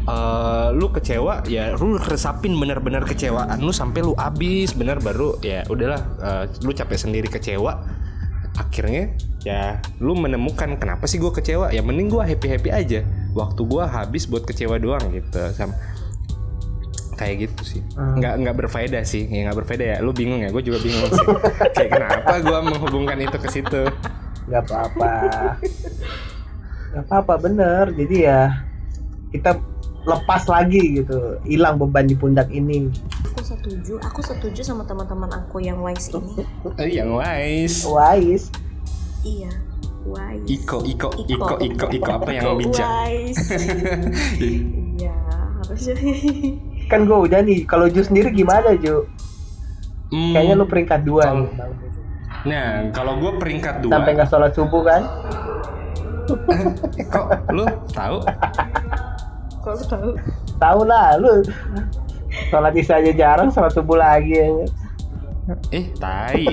[0.07, 5.67] eh, lu kecewa ya lu resapin bener-bener kecewaan lu sampai lu abis bener baru ya
[5.67, 7.83] udahlah eh, lu capek sendiri kecewa.
[8.57, 9.13] Akhirnya
[9.45, 11.69] ya lu menemukan kenapa sih gue kecewa?
[11.69, 13.05] Ya mending gue happy happy aja.
[13.37, 15.77] Waktu gue habis buat kecewa doang gitu sama
[17.17, 17.81] kayak gitu sih.
[17.97, 18.21] Hmm.
[18.21, 19.97] nggak nggak berfaedah sih ya nggak berfaedah ya.
[20.01, 20.49] Lu bingung ya?
[20.49, 21.27] Gue juga bingung sih.
[21.75, 23.81] Kayak kenapa gue menghubungkan itu ke situ?
[24.47, 25.11] Nggak apa-apa.
[26.93, 27.85] Nggak apa-apa bener.
[27.93, 28.41] Jadi ya
[29.33, 29.59] kita
[30.07, 31.35] lepas lagi gitu.
[31.43, 32.87] Hilang beban di pundak ini.
[33.27, 33.99] Aku setuju.
[33.99, 36.47] Aku setuju sama teman-teman aku yang wise ini.
[36.79, 37.83] Eh, yang wise.
[37.83, 38.47] Wise.
[39.27, 39.51] Iya
[40.07, 40.47] wise.
[40.47, 42.87] Iko, Iko, Iko, Iko, Iko, apa yang bijak?
[42.87, 43.45] wise.
[44.97, 45.13] Iya
[45.61, 45.93] harusnya.
[46.87, 47.67] Kan gue udah nih.
[47.67, 49.05] Kalau Ju sendiri gimana Ju?
[50.07, 51.73] Hmm, kayaknya lu peringkat dua Kalau- nih Bang.
[52.47, 55.03] Nah, kalau gue peringkat dua, sampai nggak sholat subuh kan?
[57.11, 58.17] Kok lu tahu?
[59.67, 60.09] kalau tahu
[60.55, 61.43] tahu lah lu
[62.49, 64.47] sholat isya aja jarang sholat subuh lagi ya.
[65.71, 66.43] Eh, tai.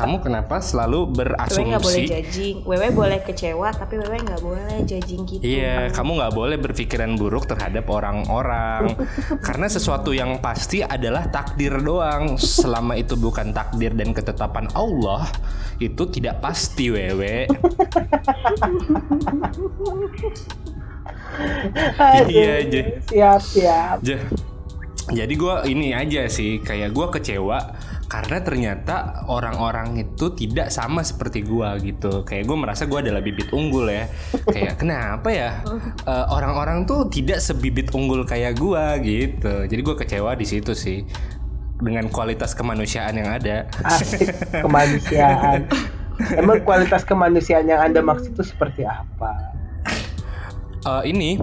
[0.00, 2.08] Kamu kenapa selalu Wewe nggak boleh berasumsi?
[2.08, 7.20] judging Wewe boleh kecewa tapi Wewe nggak boleh judging gitu Iya, kamu nggak boleh berpikiran
[7.20, 8.96] buruk terhadap orang-orang
[9.44, 12.40] karena sesuatu yang pasti adalah takdir doang.
[12.40, 15.28] Selama itu bukan takdir dan ketetapan Allah,
[15.76, 17.44] itu tidak pasti, wewe.
[22.30, 22.80] Iya, Ju.
[23.06, 24.24] siap siap Ja-
[25.10, 27.58] Jadi gue ini aja sih, kayak gue kecewa
[28.06, 32.22] karena ternyata orang-orang itu tidak sama seperti gue gitu.
[32.22, 34.06] Kayak gue merasa gue adalah bibit unggul ya.
[34.46, 35.50] Kayak kenapa ya
[36.06, 39.66] eh, orang-orang tuh tidak sebibit unggul kayak gue gitu.
[39.66, 41.02] Jadi gue kecewa di situ sih
[41.82, 43.66] dengan kualitas kemanusiaan yang ada.
[43.82, 44.30] asik
[44.64, 45.66] kemanusiaan
[46.36, 49.32] emang kualitas kemanusiaan yang anda maksud itu seperti apa
[50.80, 51.36] Eh, ini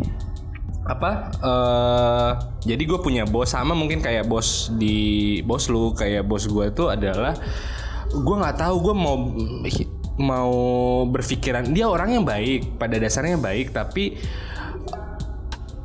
[0.88, 2.32] apa eh
[2.64, 6.88] jadi gue punya bos sama mungkin kayak bos di bos lu kayak bos gue itu
[6.88, 7.36] adalah
[8.08, 9.16] gue nggak tahu gue mau
[10.16, 10.56] mau
[11.12, 14.16] berpikiran dia orang yang baik pada dasarnya baik tapi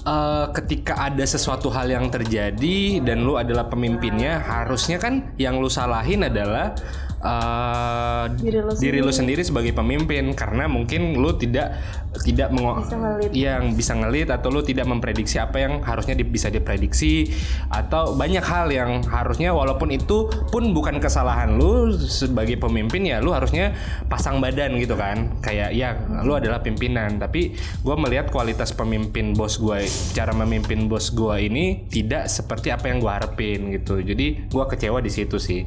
[0.07, 5.67] eh, ketika ada sesuatu hal yang terjadi dan lu adalah pemimpinnya harusnya kan yang lu
[5.69, 6.79] salahin adalah
[7.23, 9.43] eh, Diri lu diri lu sendiri.
[9.43, 11.79] sebagai pemimpin karena mungkin lu tidak
[12.23, 13.31] tidak mengo- Bisa ngelit.
[13.33, 17.31] yang bisa ngelit atau lu tidak memprediksi apa yang harusnya di- bisa diprediksi
[17.71, 23.33] atau banyak hal yang harusnya walaupun itu pun bukan kesalahan lu sebagai pemimpin ya lu
[23.33, 23.73] harusnya
[24.07, 25.31] pasang badan gitu kan.
[25.41, 27.17] Kayak ya lu adalah pimpinan.
[27.17, 32.91] Tapi gue melihat kualitas pemimpin bos gue cara memimpin bos gue ini tidak seperti apa
[32.93, 34.03] yang gue harapin gitu.
[34.03, 35.65] Jadi gue kecewa di situ sih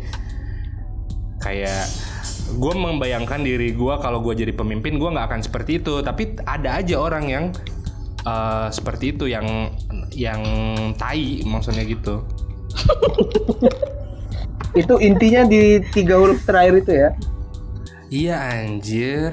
[1.45, 1.85] kayak
[2.57, 6.01] gue membayangkan diri gue kalau gue jadi pemimpin gue nggak akan seperti itu.
[6.01, 7.45] Tapi ada aja orang yang
[8.25, 9.69] eh, seperti itu yang
[10.09, 10.41] yang
[10.97, 12.25] tai maksudnya gitu.
[14.75, 17.09] Itu intinya di tiga huruf terakhir itu ya?
[18.11, 19.31] Iya anjir.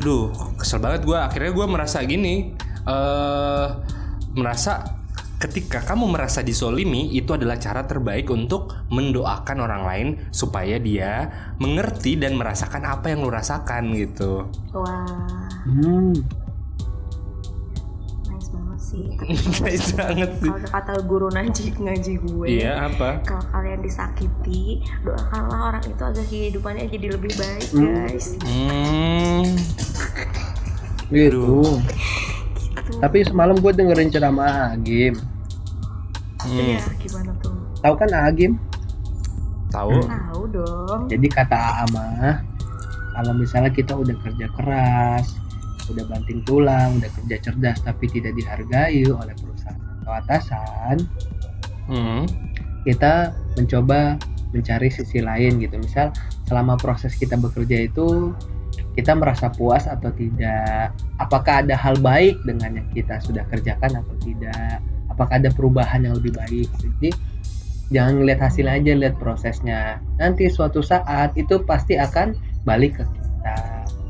[0.00, 2.56] Duh kesel banget gue akhirnya gue merasa gini
[2.88, 3.66] eh
[4.32, 4.97] merasa
[5.38, 12.18] ketika kamu merasa disolimi itu adalah cara terbaik untuk mendoakan orang lain supaya dia mengerti
[12.18, 16.10] dan merasakan apa yang lu rasakan gitu Wah hmm.
[18.26, 19.04] nice banget sih
[19.62, 20.50] Nice banget sih.
[20.50, 23.22] Kalau kata guru ngaji ngaji gue Iya apa?
[23.22, 27.86] kalau kalian disakiti doakanlah orang itu agar kehidupannya jadi lebih baik Hmm.
[28.10, 29.46] guys Hmm.
[31.08, 31.78] gitu gitu
[32.98, 35.14] tapi semalam gue dengerin ceramah Agim
[36.42, 36.50] hmm.
[36.50, 38.58] Iya, gimana tuh tahu kan Agim
[39.68, 40.00] Tahu?
[40.00, 41.58] tahu dong jadi kata
[41.88, 42.40] Ama
[43.18, 45.36] kalau misalnya kita udah kerja keras
[45.88, 50.96] udah banting tulang udah kerja cerdas tapi tidak dihargai oleh perusahaan atau atasan
[51.88, 52.28] Hmm.
[52.84, 54.20] kita mencoba
[54.52, 56.12] mencari sisi lain gitu misal
[56.44, 58.36] selama proses kita bekerja itu
[58.98, 60.90] kita merasa puas atau tidak?
[61.22, 64.82] Apakah ada hal baik dengan yang kita sudah kerjakan atau tidak?
[65.06, 66.66] Apakah ada perubahan yang lebih baik?
[66.82, 67.14] Jadi
[67.94, 70.02] jangan lihat hasilnya aja lihat prosesnya.
[70.18, 72.34] Nanti suatu saat itu pasti akan
[72.66, 73.54] balik ke kita.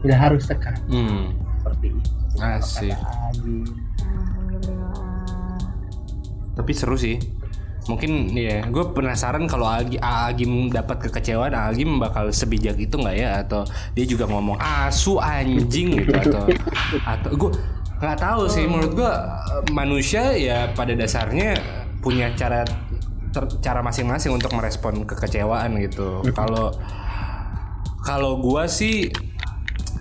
[0.09, 0.81] Nggak harus sekarang.
[0.89, 1.37] Hmm.
[1.61, 2.11] seperti itu.
[2.41, 2.97] Asik.
[6.57, 7.21] Tapi seru sih.
[7.89, 13.41] Mungkin ya, gue penasaran kalau Agi, Agim dapat kekecewaan, Agim bakal sebijak itu nggak ya?
[13.41, 13.65] Atau
[13.97, 16.45] dia juga ngomong asu anjing gitu atau
[17.09, 17.51] atau gue
[17.99, 18.69] nggak tahu sih.
[18.69, 19.13] Menurut gue
[19.73, 21.57] manusia ya pada dasarnya
[22.05, 22.69] punya cara
[23.33, 26.21] ter- cara masing-masing untuk merespon kekecewaan gitu.
[26.37, 26.77] Kalau
[28.05, 29.09] kalau gue sih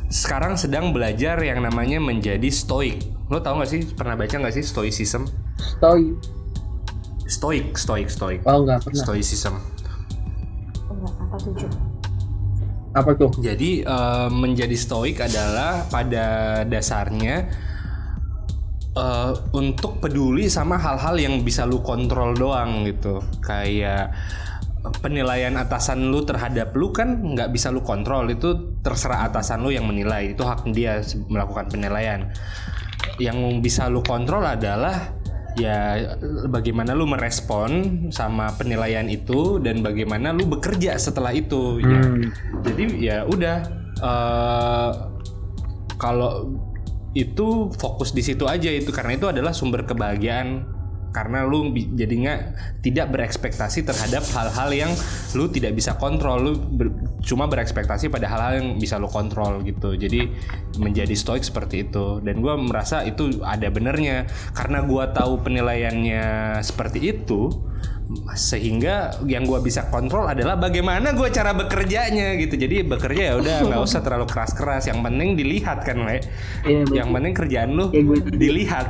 [0.08, 3.04] sekarang sedang belajar yang namanya menjadi stoik.
[3.28, 3.84] Lo tau gak sih?
[3.92, 5.28] Pernah baca gak sih stoicism?
[5.60, 6.16] Stoi.
[7.28, 8.40] Stoik, stoik, stoik.
[8.48, 9.04] Oh nggak pernah.
[9.04, 9.60] Stoicism.
[10.88, 11.70] enggak apa tujuh
[12.96, 13.32] Apa tuh?
[13.44, 17.52] Jadi eh, menjadi stoik adalah pada dasarnya
[18.96, 23.20] eh, untuk peduli sama hal-hal yang bisa lu kontrol doang gitu.
[23.44, 24.16] Kayak
[25.04, 29.84] penilaian atasan lu terhadap lu kan nggak bisa lu kontrol itu terserah atasan lu yang
[29.84, 32.32] menilai itu hak dia melakukan penilaian.
[33.20, 35.17] Yang bisa lu kontrol adalah
[35.58, 36.14] ya
[36.48, 42.30] bagaimana lu merespon sama penilaian itu dan bagaimana lu bekerja setelah itu ya Hmm.
[42.62, 43.58] jadi ya udah
[43.98, 44.92] eh,
[45.98, 46.54] kalau
[47.18, 50.77] itu fokus di situ aja itu karena itu adalah sumber kebahagiaan
[51.18, 52.54] karena lu jadinya
[52.86, 54.92] tidak berekspektasi terhadap hal-hal yang
[55.34, 56.38] lu tidak bisa kontrol.
[56.38, 56.94] Lu ber-
[57.26, 59.98] cuma berekspektasi pada hal-hal yang bisa lu kontrol gitu.
[59.98, 60.30] Jadi
[60.78, 62.22] menjadi stoik seperti itu.
[62.22, 64.30] Dan gua merasa itu ada benernya.
[64.54, 67.66] Karena gua tahu penilaiannya seperti itu
[68.40, 72.56] sehingga yang gua bisa kontrol adalah bagaimana gua cara bekerjanya gitu.
[72.56, 74.88] Jadi bekerja ya udah nggak usah terlalu keras-keras.
[74.88, 76.24] Yang penting dilihat kan le
[76.64, 78.88] Iya, yang penting kerjaan lu Kayak gue dilihat.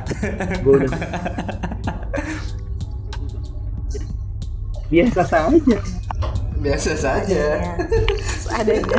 [0.61, 0.91] Gua udah.
[4.87, 5.77] Biasa saja.
[6.57, 7.43] biasa saja.
[7.61, 7.73] Ya,
[8.41, 8.97] seadanya.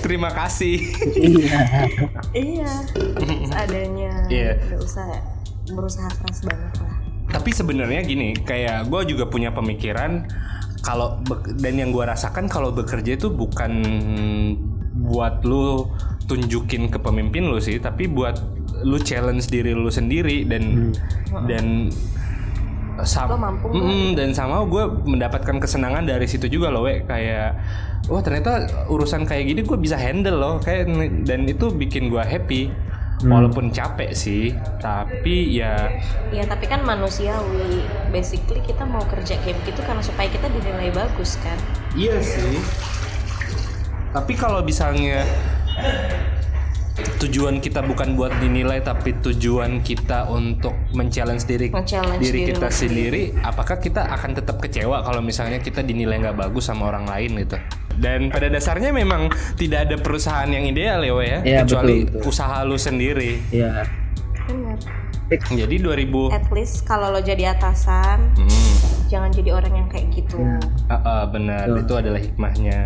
[0.00, 0.80] Terima kasih.
[1.12, 1.60] Iya.
[2.32, 2.72] iya
[3.48, 4.12] seadanya.
[4.28, 4.52] Iya.
[4.68, 5.06] nggak usah
[5.72, 10.22] berusaha keras banget lah tapi sebenarnya gini kayak gue juga punya pemikiran
[10.86, 11.18] kalau
[11.58, 13.82] dan yang gue rasakan kalau bekerja itu bukan
[15.10, 15.90] buat lu
[16.30, 18.38] tunjukin ke pemimpin lu sih tapi buat
[18.86, 20.94] lu challenge diri lu sendiri dan
[21.50, 21.90] dan
[23.02, 23.82] sama mampu nggak?
[23.90, 27.58] Mm, dan sama gue mendapatkan kesenangan dari situ juga loh we kayak
[28.06, 30.54] wah ternyata urusan kayak gini gue bisa handle loh.
[30.62, 30.94] Kayak
[31.26, 32.70] dan itu bikin gue happy
[33.22, 34.50] walaupun capek sih
[34.82, 35.86] tapi ya
[36.34, 41.38] ya tapi kan manusiawi basically kita mau kerja kayak begitu karena supaya kita dinilai bagus
[41.38, 41.56] kan
[41.94, 42.58] Iya sih.
[44.10, 45.22] Tapi kalau misalnya
[47.22, 52.70] tujuan kita bukan buat dinilai tapi tujuan kita untuk men-challenge diri Men-challenge diri diri kita
[52.70, 57.06] lu sendiri, apakah kita akan tetap kecewa kalau misalnya kita dinilai nggak bagus sama orang
[57.06, 57.58] lain gitu?
[57.96, 62.18] Dan pada dasarnya memang tidak ada perusahaan yang ideal ya, We, ya, Iya, kecuali betul,
[62.18, 62.30] betul.
[62.30, 63.32] usaha lu sendiri.
[63.48, 63.86] Iya.
[64.44, 64.76] benar
[65.48, 68.74] Jadi 2000 at least kalau lo jadi atasan Hmm,
[69.08, 70.36] jangan jadi orang yang kayak gitu
[70.86, 71.80] ah, ah, benar, Betul.
[71.80, 72.80] itu adalah hikmahnya.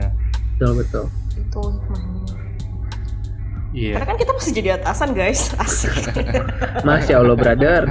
[0.55, 1.05] Betul betul.
[1.35, 2.25] itu hikmahnya
[3.69, 3.93] Iya.
[3.99, 5.93] karena kan kita masih jadi atasan guys asik
[6.87, 7.83] Masya Allah brother.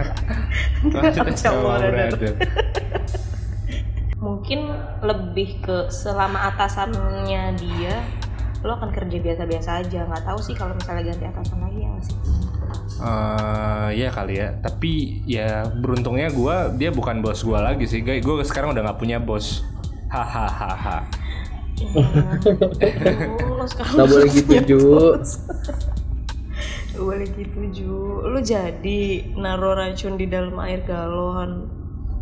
[0.89, 2.33] Masya Allah, brother.
[4.17, 4.73] mungkin
[5.05, 8.01] lebih ke selama atasannya dia
[8.65, 12.05] lo akan kerja biasa-biasa aja nggak tahu sih kalau misalnya ganti atasan lagi ya nggak
[12.05, 12.17] sih
[12.97, 18.25] Eh ya kali ya, tapi ya beruntungnya gua dia bukan bos gua lagi sih, guys.
[18.25, 19.61] Gue sekarang udah nggak punya bos.
[20.09, 21.05] Hahaha.
[21.77, 22.25] Ya,
[23.53, 24.81] lo sekarang Gak boleh gitu Ju.
[26.97, 29.01] Boleh gitu Ju Lu jadi
[29.37, 31.69] naruh racun di dalam air galon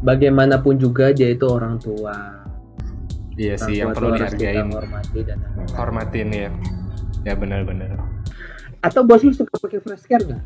[0.03, 2.43] Bagaimanapun juga dia itu orang tua.
[3.35, 5.39] Iya sih, yang perlu dihargain, hormati dan
[5.75, 6.49] hormatin ya.
[7.27, 7.99] Ya benar-benar.
[8.79, 10.43] Atau bos lu suka pakai fresh care nggak?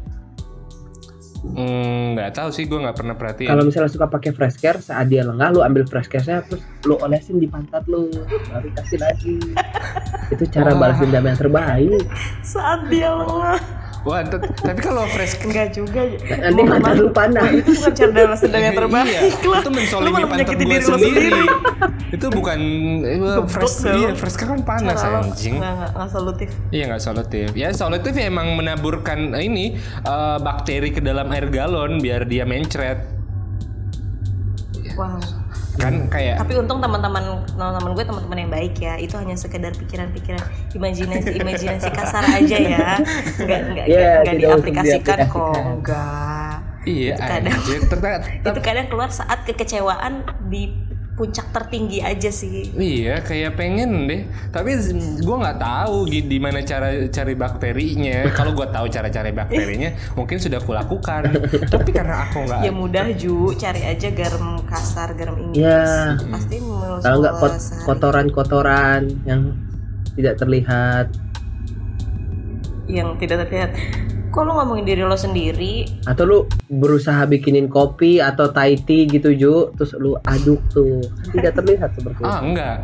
[1.40, 3.48] Hmm, nggak tahu sih, gue nggak pernah perhatiin.
[3.48, 7.00] Kalau misalnya suka pakai fresh care, saat dia lengah lu ambil fresh care-nya terus lu
[7.00, 8.12] olesin di pantat lu,
[8.52, 9.38] baru kasih lagi.
[10.36, 10.80] Itu cara Wah.
[10.92, 12.04] balas dendam yang terbaik.
[12.44, 13.60] Saat dia lengah
[14.08, 17.52] Wah, tapi kalau fresh Enggak juga Nanti pantat lu panas.
[17.52, 21.30] Itu bukan balas dendam yang terbaik Iya, lah itu malah pantat gue diri lu sendiri.
[21.30, 21.44] sendiri
[22.10, 22.60] itu bukan
[23.06, 25.62] eh, fresh, iya, fresh kan panas Cara anjing.
[25.62, 27.48] Nggak, nggak, nggak solutif Iya nggak solutif.
[27.54, 29.66] Ya solutif ya emang menaburkan eh, ini
[30.04, 33.06] eh, bakteri ke dalam air galon biar dia mencret.
[34.98, 35.39] Wow
[35.80, 38.94] Kan kayak Tapi untung teman-teman teman-teman gue teman-teman yang baik ya.
[38.96, 42.88] Itu hanya sekedar pikiran-pikiran imajinasi imajinasi kasar aja ya.
[43.40, 45.56] Enggak enggak Iya, enggak tidak usah diaplikasikan kok.
[45.58, 46.56] Enggak.
[46.84, 47.80] iya itu kadang- anjir.
[47.86, 50.14] Ternyata- Itu kadang keluar saat kekecewaan
[50.48, 50.72] di
[51.20, 52.72] puncak tertinggi aja sih.
[52.72, 54.24] Iya kayak pengen deh.
[54.56, 54.80] Tapi
[55.20, 58.32] gue nggak tahu di mana cara cari bakterinya.
[58.32, 61.28] Kalau gue tahu cara cari bakterinya, mungkin sudah kulakukan.
[61.68, 65.60] Tapi karena aku nggak Ya mudah Ju, cari aja garam kasar, garam Inggris.
[65.68, 66.16] Ya.
[66.32, 69.52] Pasti mulus Kalau nggak kot- kotoran-kotoran yang
[70.16, 71.12] tidak terlihat
[72.90, 73.72] yang tidak terlihat.
[74.40, 75.84] Kok lu ngomongin diri lo sendiri?
[76.08, 76.38] atau lu
[76.72, 81.04] berusaha bikinin kopi atau Thai tea gitu Ju terus lu aduk tuh
[81.36, 82.78] tidak terlihat seperti itu Ah enggak.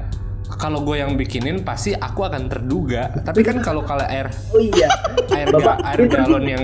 [0.59, 3.07] Kalau gue yang bikinin pasti aku akan terduga.
[3.23, 4.91] Tapi kan kalau kalau air oh iya
[5.31, 6.63] air, Bapak, ga- air galon yang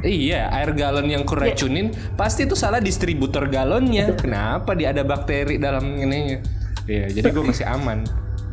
[0.00, 4.16] Iya, air galon yang kuracunin pasti itu salah distributor galonnya.
[4.16, 6.40] Kenapa dia ada bakteri dalam ininya?
[6.88, 8.08] Iya, jadi gue masih aman.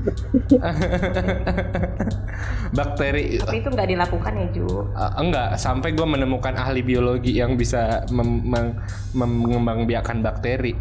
[2.77, 4.65] bakteri Tapi itu nggak dilakukan ya Ju.
[4.67, 8.75] Uh, enggak sampai gue menemukan ahli biologi yang bisa mem- meng-
[9.15, 10.75] mengembangbiakan bakteri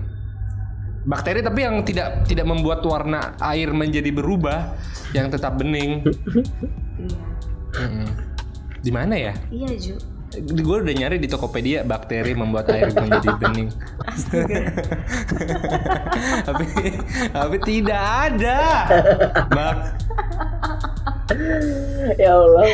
[1.07, 4.75] bakteri tapi yang tidak tidak membuat warna air menjadi berubah
[5.15, 6.03] yang tetap bening
[6.99, 7.19] Iya.
[7.87, 8.09] Mm-mm.
[8.83, 9.95] di mana ya Iya Ju.
[10.45, 13.71] Gue udah nyari di Tokopedia bakteri membuat air menjadi bening.
[16.49, 16.67] Tapi
[17.33, 18.61] tapi tidak ada.
[19.53, 19.77] Bak
[22.17, 22.65] ya Allah.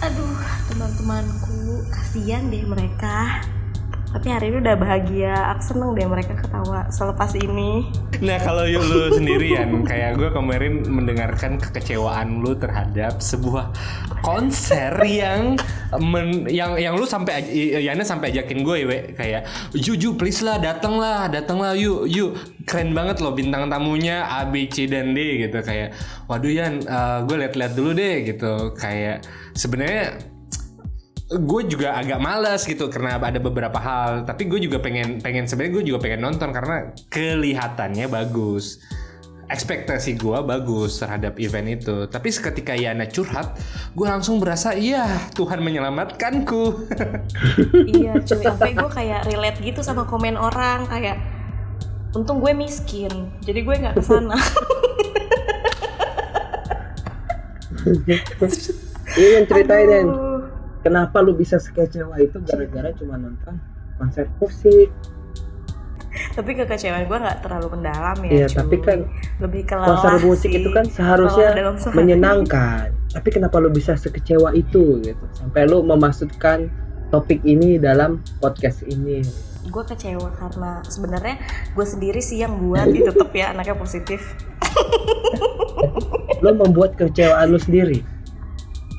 [0.00, 0.40] Aduh,
[0.72, 3.44] teman-temanku, kasihan deh mereka.
[4.10, 7.86] Tapi hari ini udah bahagia, aku seneng deh mereka ketawa selepas ini.
[8.18, 13.70] Nah kalau yuk lu sendirian kayak gue kemarin mendengarkan kekecewaan lu terhadap sebuah
[14.26, 15.54] konser yang
[16.02, 17.38] men, yang yang lu sampai
[17.78, 18.98] Yana sampai ajakin gue we.
[19.14, 19.46] Kayak
[19.78, 22.34] Juju please lah datang lah datang lah yuk yuk.
[22.66, 25.62] Keren banget loh bintang tamunya A B C dan D gitu.
[25.62, 25.94] Kayak
[26.26, 28.74] waduh Yan eh, gue liat-liat dulu deh gitu.
[28.74, 29.22] Kayak
[29.54, 30.18] sebenarnya
[31.30, 34.26] gue juga agak malas gitu karena ada beberapa hal.
[34.26, 38.82] Tapi gue juga pengen pengen sebenarnya gue juga pengen nonton karena kelihatannya bagus.
[39.50, 42.06] Ekspektasi gue bagus terhadap event itu.
[42.10, 43.58] Tapi seketika Yana curhat
[43.94, 45.06] gue langsung berasa iya
[45.38, 46.62] Tuhan menyelamatkanku.
[47.90, 51.18] Iya cuy, sampai gue kayak relate gitu sama komen orang kayak
[52.10, 54.34] untung gue miskin, jadi gue nggak ke sana.
[59.18, 60.29] Iya yang ceritain.
[60.80, 63.60] Kenapa lu bisa sekecewa itu gara-gara cuma nonton
[64.00, 64.88] konser musik?
[66.10, 68.30] Tapi kekecewaan gue nggak terlalu mendalam ya.
[68.32, 68.56] Iya, cuy.
[68.58, 68.98] tapi kan
[69.38, 70.58] lebih ke Konser musik sih.
[70.58, 71.54] itu kan seharusnya
[71.94, 72.90] menyenangkan.
[73.14, 75.24] Tapi kenapa lu bisa sekecewa itu gitu?
[75.36, 76.66] Sampai lu memasukkan
[77.14, 79.22] topik ini dalam podcast ini.
[79.60, 81.36] gue kecewa karena sebenarnya
[81.76, 84.18] gue sendiri sih yang buat itu tetep ya anaknya positif
[86.40, 88.00] Lu membuat kekecewaan lu sendiri.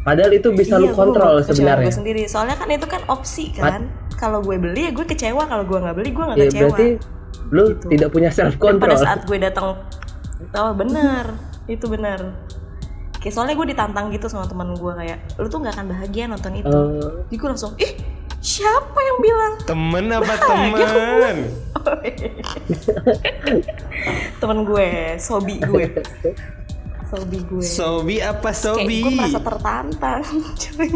[0.01, 1.85] Padahal itu bisa lu Iya, gua kontrol kekecewaan sebenarnya.
[1.85, 2.21] gue sendiri.
[2.25, 3.81] Soalnya kan itu kan opsi kan.
[4.13, 5.43] Kalau gue beli ya gue kecewa.
[5.43, 6.67] Kalau gue nggak beli gue nggak Ya kecewa.
[6.67, 6.87] berarti
[7.49, 7.85] lu Gitu.
[7.91, 8.97] tidak punya self Dan pada control.
[8.99, 9.67] saat gue datang
[10.51, 11.25] oh bener.
[11.65, 12.33] Itu bener.
[13.13, 16.53] Kayak soalnya gue ditantang gitu sama teman gue kayak lu tuh nggak akan bahagia nonton
[16.55, 16.65] itu.
[16.67, 17.93] Eh, jadi gue langsung ih
[18.39, 19.53] siapa yang bilang?
[19.63, 21.35] Temen apa temen?
[24.37, 24.87] Temen gue
[25.17, 25.85] sobi gue
[27.11, 27.59] sobi gue.
[27.59, 28.99] Sobi apa kayak Sobi?
[29.03, 30.23] gue merasa tertantang
[30.55, 30.91] cuy.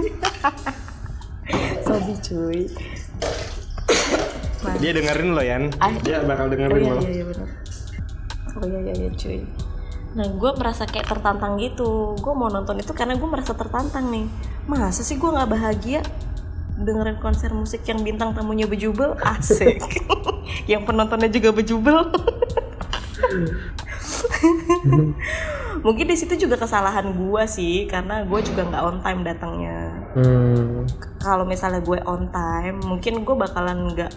[1.86, 2.62] Sobi cuy.
[4.66, 5.64] Nah, dia dengerin lo Yan.
[5.78, 5.92] Ah.
[6.00, 7.02] dia bakal oh dengerin iya lo.
[7.04, 7.48] iya iya benar
[8.56, 9.44] oh iya iya iya cuy.
[10.16, 12.16] Nah gue merasa kayak tertantang gitu.
[12.24, 14.32] Gue mau nonton itu karena gue merasa tertantang nih.
[14.72, 16.00] Masa sih gue nggak bahagia
[16.76, 19.16] dengerin konser musik yang bintang tamunya bejubel?
[19.20, 19.84] Asik.
[20.72, 22.06] Yang penontonnya juga bejubel
[25.86, 29.94] mungkin di situ juga kesalahan gue sih karena gue juga nggak on time datangnya.
[30.18, 30.90] Hmm,
[31.22, 34.10] kalau misalnya gue on time mungkin gue bakalan nggak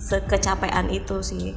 [0.00, 1.52] sekecapean itu sih.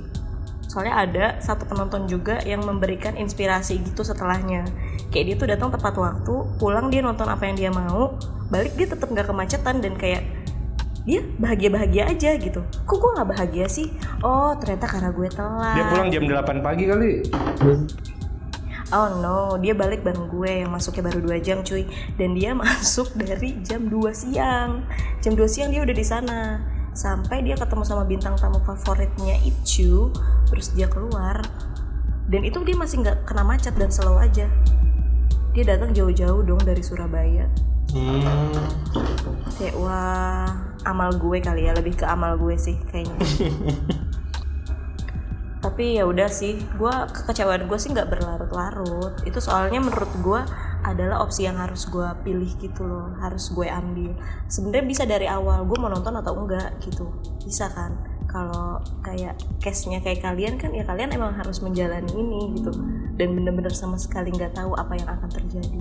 [0.67, 4.67] Soalnya ada satu penonton juga yang memberikan inspirasi gitu setelahnya.
[5.15, 8.19] Kayak dia tuh datang tepat waktu pulang dia nonton apa yang dia mau
[8.51, 10.27] balik dia tetap nggak kemacetan dan kayak
[11.07, 12.59] dia bahagia bahagia aja gitu.
[12.83, 13.95] Kok gue nggak bahagia sih?
[14.27, 15.75] Oh ternyata karena gue telat.
[15.79, 17.11] Dia pulang jam 8 pagi kali
[18.93, 21.89] Oh no, dia balik bareng gue yang masuknya baru dua jam cuy.
[22.13, 24.85] Dan dia masuk dari jam 2 siang.
[25.17, 26.61] Jam 2 siang dia udah di sana.
[26.93, 30.13] Sampai dia ketemu sama bintang tamu favoritnya Ichu
[30.45, 31.41] Terus dia keluar.
[32.29, 34.45] Dan itu dia masih nggak kena macet dan slow aja.
[35.57, 37.49] Dia datang jauh-jauh dong dari Surabaya.
[37.97, 38.53] Hmm.
[39.57, 40.53] Kayak wah
[40.85, 41.73] amal gue kali ya.
[41.73, 43.17] Lebih ke amal gue sih kayaknya
[45.63, 49.23] tapi ya udah sih gue kekecewaan gue sih nggak berlarut-larut.
[49.23, 50.41] Itu soalnya menurut gue
[50.83, 54.11] adalah opsi yang harus gue pilih gitu loh harus gue ambil.
[54.51, 57.07] Sebenarnya bisa dari awal gue mau nonton atau enggak gitu.
[57.47, 57.95] Bisa kan?
[58.27, 62.75] Kalau kayak case-nya kayak kalian kan ya kalian emang harus menjalani ini gitu.
[63.15, 65.79] Dan bener-bener sama sekali nggak tahu apa yang akan terjadi.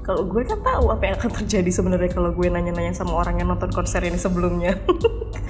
[0.00, 3.52] Kalau gue kan tahu apa yang akan terjadi sebenarnya kalau gue nanya-nanya sama orang yang
[3.52, 4.80] nonton konser ini sebelumnya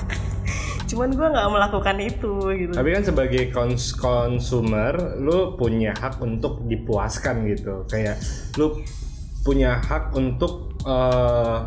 [0.91, 6.67] cuman gue nggak melakukan itu gitu Tapi kan sebagai kons konsumer, lu punya hak untuk
[6.67, 7.87] dipuaskan gitu.
[7.87, 8.19] Kayak
[8.59, 8.83] lu
[9.47, 11.59] punya hak untuk eh,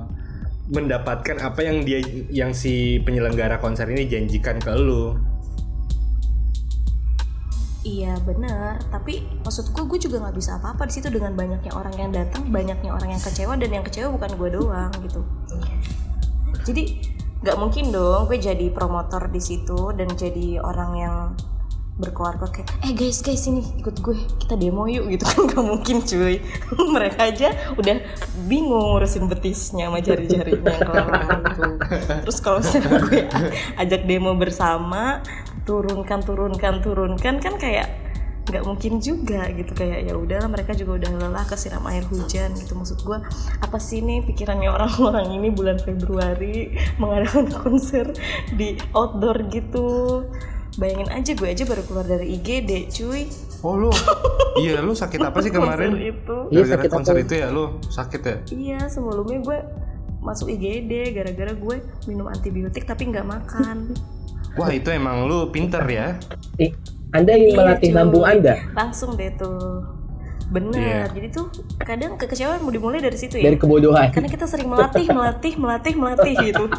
[0.67, 5.15] mendapatkan apa yang dia yang si penyelenggara konser ini janjikan ke lu.
[7.83, 11.95] Iya benar, tapi maksud gue gue juga nggak bisa apa-apa di situ dengan banyaknya orang
[11.99, 15.19] yang datang, banyaknya orang yang kecewa dan yang kecewa bukan gue doang gitu.
[16.63, 16.83] Jadi
[17.43, 21.15] nggak mungkin dong gue jadi promotor di situ dan jadi orang yang
[21.93, 25.45] berkeluarga kayak eh guys guys ini ikut gue kita demo yuk gitu kan.
[25.53, 26.41] Gak mungkin cuy.
[26.97, 28.01] Mereka aja udah
[28.49, 31.71] bingung ngurusin betisnya sama jari-jarinya kelelahan tuh
[32.25, 33.21] terus kalau misalnya gue
[33.85, 35.21] ajak demo bersama
[35.69, 38.02] turunkan turunkan turunkan kan kayak
[38.43, 42.75] nggak mungkin juga gitu kayak ya udahlah mereka juga udah lelah kesiram air hujan gitu
[42.75, 43.15] maksud gue
[43.57, 48.11] apa sih nih pikirannya orang-orang ini bulan Februari mengadakan konser
[48.51, 50.27] di outdoor gitu
[50.75, 53.23] bayangin aja gue aja baru keluar dari IGD cuy
[53.63, 53.87] Oh lu,
[54.59, 55.95] iya lu sakit apa sih kemarin?
[55.95, 57.23] konser itu Iya, sakit konser apa?
[57.23, 58.35] itu ya lu sakit ya?
[58.51, 59.57] iya sebelumnya gue
[60.19, 63.95] masuk IGD gara-gara gue minum antibiotik tapi nggak makan
[64.53, 66.13] Wah itu emang lu pinter ya.
[67.13, 67.95] Anda ingin Iya, melatih cuy.
[67.95, 68.55] lambung anda?
[68.73, 69.85] Langsung deh tuh.
[70.49, 71.01] Bener Iya.
[71.13, 71.45] jadi tuh
[71.79, 73.45] kadang kekecewaan mau dimulai dari situ ya.
[73.45, 74.09] Dari kebodohan.
[74.09, 76.65] Karena kita sering melatih melatih melatih melatih gitu.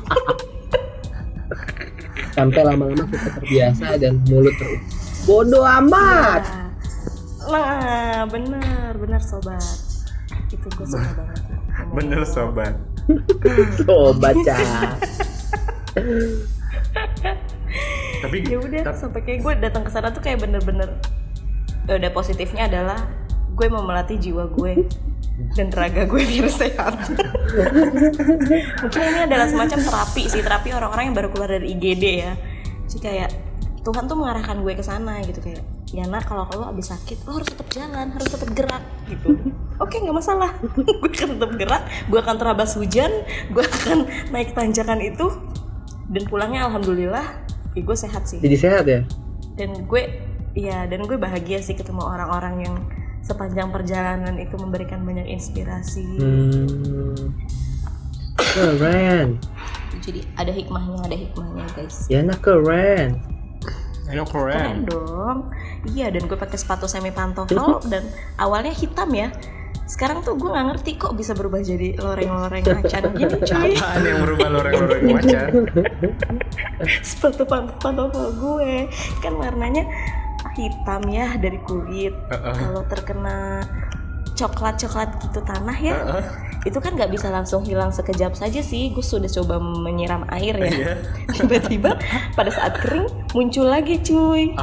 [2.34, 4.82] Sampai lama-lama kita terbiasa dan mulut terus.
[5.24, 6.42] Bodoh amat.
[7.46, 9.62] Nah bener bener sobat.
[10.50, 11.42] Itu gue suka banget.
[11.94, 12.74] Bener sobat.
[13.78, 14.98] sobat cah
[18.24, 20.96] Tapi ya udah sampai kayak gue datang ke sana tuh kayak bener-bener
[21.84, 23.04] ya udah positifnya adalah
[23.52, 24.88] gue mau melatih jiwa gue
[25.58, 26.94] dan raga gue biar sehat.
[28.82, 32.32] Mungkin ini adalah semacam terapi sih terapi orang-orang yang baru keluar dari IGD ya.
[32.88, 33.30] Jadi kayak
[33.84, 35.60] Tuhan tuh mengarahkan gue ke sana gitu kayak
[35.92, 39.36] ya nak kalau lo abis sakit lo harus tetap jalan harus tetap gerak gitu.
[39.76, 40.50] Oke nggak masalah.
[41.02, 43.10] Gue akan tetap gerak gue akan terabas hujan
[43.52, 45.28] gue akan naik tanjakan itu.
[46.04, 47.43] Dan pulangnya alhamdulillah
[47.74, 48.38] ya gue sehat sih.
[48.38, 49.02] Jadi sehat ya?
[49.58, 50.02] Dan gue
[50.54, 52.76] ya dan gue bahagia sih ketemu orang-orang yang
[53.24, 56.06] sepanjang perjalanan itu memberikan banyak inspirasi.
[56.22, 57.34] Hmm.
[58.34, 59.38] keren.
[60.02, 62.06] Jadi ada hikmahnya ada hikmahnya guys.
[62.06, 63.18] Ya nak keren.
[64.10, 64.54] Ayo keren.
[64.54, 64.78] Keren.
[64.86, 65.38] dong.
[65.90, 68.06] Iya dan gue pakai sepatu semi pantofel dan
[68.38, 69.32] awalnya hitam ya
[69.84, 74.18] sekarang tuh gue nggak ngerti kok bisa berubah jadi loreng-loreng macan gini cuy Apaan yang
[74.22, 75.48] berubah loreng-loreng macan?
[77.06, 78.88] sepatu pant- pantofel gue
[79.20, 79.84] kan warnanya
[80.54, 82.54] hitam ya dari kulit Heeh.
[82.54, 83.60] kalau terkena
[84.32, 86.24] coklat coklat gitu tanah ya Heeh.
[86.64, 90.70] itu kan nggak bisa langsung hilang sekejap saja sih gue sudah coba menyiram air ya
[90.70, 90.92] Iya.
[91.30, 92.00] tiba-tiba
[92.32, 94.56] pada saat kering muncul lagi cuy?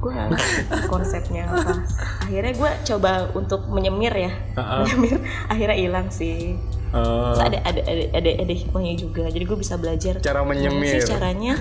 [0.00, 0.52] gue nggak ngerti
[0.88, 1.84] konsepnya apa.
[2.24, 4.32] Akhirnya gue coba untuk menyemir ya.
[4.56, 4.78] Heeh.
[4.82, 6.56] menyemir akhirnya hilang sih.
[6.90, 9.28] Oh, Terus ada ada ada ada ada hikmahnya juga.
[9.28, 10.98] Jadi gue bisa belajar cara menyemir.
[10.98, 11.54] sih caranya.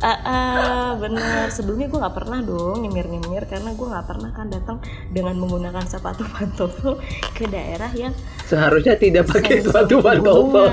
[0.00, 1.50] Ah ah, bener.
[1.50, 4.78] Sebelumnya gue nggak pernah dong nyemir nyemir karena gue nggak pernah kan datang
[5.08, 7.00] dengan menggunakan sepatu pantofel
[7.32, 8.14] ke daerah yang
[8.44, 10.68] seharusnya tidak pakai sepatu pantofel.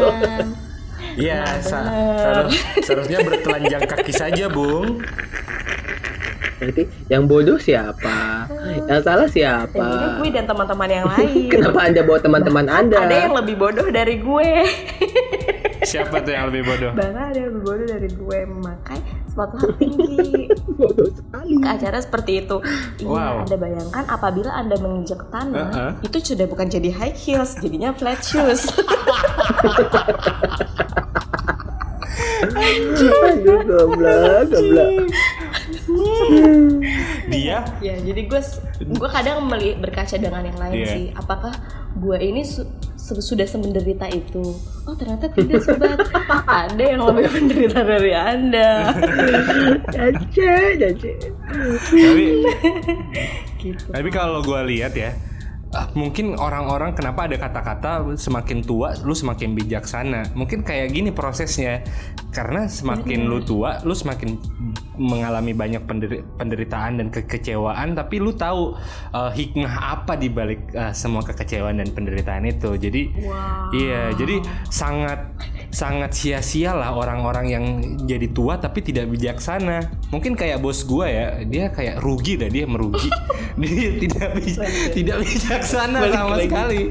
[1.18, 2.46] Iya, Nah, sa-
[2.80, 5.02] seharusnya bertelanjang kaki saja, Bung.
[6.58, 8.50] Berarti yang bodoh siapa?
[8.84, 9.36] Yang salah Dan juga
[9.70, 9.86] siapa?
[10.18, 12.98] gue dan teman-teman yang lain Kenapa anda bawa teman-teman anda?
[13.00, 14.50] ada yang lebih bodoh dari gue
[15.88, 16.92] Siapa tuh yang lebih bodoh?
[16.92, 21.54] bahkan ada yang lebih bodoh dari gue memakai sepatu hak tinggi bodoh sekali.
[21.56, 22.58] ke acara seperti itu.
[22.98, 23.34] Iya, Wow.
[23.40, 25.92] Anda bayangkan apabila Anda menginjak tanah, Uh-uh.
[26.02, 28.66] itu sudah bukan jadi high heels, jadinya flat shoes.
[32.48, 33.14] Aduh,
[33.64, 34.92] goblok, goblok.
[37.28, 38.42] Dia ya, jadi gue
[38.84, 40.88] gue kadang meli- berkaca dengan yang lain Iya.
[40.88, 41.06] sih.
[41.12, 41.52] Apakah
[41.96, 44.44] gue ini su- su- sudah semenderita itu?
[44.84, 46.00] Oh, ternyata tidak, sobat.
[46.48, 48.92] Ada yang lebih menderita dari Anda.
[49.92, 51.12] Jace, jace.
[51.92, 52.26] tapi
[53.58, 53.84] gitu.
[53.90, 55.12] tapi kalau gua lihat ya
[55.74, 61.84] ah, mungkin orang-orang kenapa ada kata-kata semakin tua lu semakin bijaksana mungkin kayak gini prosesnya
[62.32, 64.38] karena semakin lu tua lu semakin
[64.98, 68.74] mengalami banyak penderi- penderitaan dan kekecewaan tapi lu tahu
[69.14, 73.72] eh, hikmah apa di balik eh, semua kekecewaan dan penderitaan itu jadi Wow.
[73.72, 74.36] Iya, jadi
[74.68, 75.20] sangat
[75.70, 77.66] sangat sia-sia lah orang-orang yang
[78.04, 79.84] jadi tua tapi tidak bijaksana.
[80.10, 83.08] Mungkin kayak bos gua ya, dia kayak rugi dah dia merugi.
[83.62, 84.60] dia tidak bi-
[84.94, 86.48] tidak bijaksana Balik sama lagi.
[86.48, 86.82] sekali.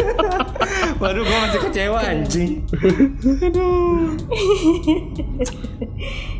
[1.00, 2.50] Waduh, gua masih kecewa anjing.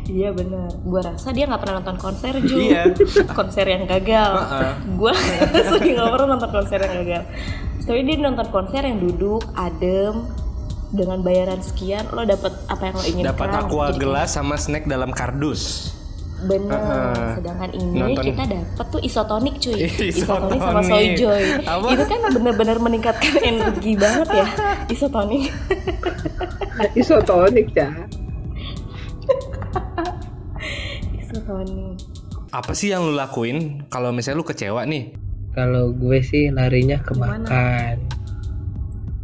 [0.11, 0.69] Iya benar.
[0.83, 2.59] Gue rasa dia nggak pernah nonton konser juga.
[2.59, 2.83] Iya.
[3.39, 4.31] konser yang gagal.
[4.35, 4.71] Heeh.
[4.99, 5.13] Gue
[5.71, 7.23] sering nggak pernah nonton konser yang gagal.
[7.81, 10.27] Tapi dia nonton konser yang duduk adem
[10.91, 13.31] dengan bayaran sekian lo dapet apa yang lo inginkan.
[13.31, 13.59] Dapat gitu.
[13.63, 15.95] aqua Jadi gelas sama snack dalam kardus.
[16.41, 16.73] Bener.
[16.75, 17.27] Heeh.
[17.39, 19.79] Sedangkan ini Nonton- kita dapet tuh isotonik cuy.
[20.11, 20.59] Isotonik.
[20.59, 21.43] sama soy joy.
[21.63, 21.87] Apa?
[21.95, 24.47] Itu kan bener-bener meningkatkan energi banget ya
[24.91, 25.47] isotonik.
[26.97, 27.93] Isotonik, Cah.
[32.51, 35.15] Apa sih yang lu lakuin kalau misalnya lu kecewa nih?
[35.51, 37.43] Kalau gue sih larinya ke Gimana?
[37.43, 37.95] makan.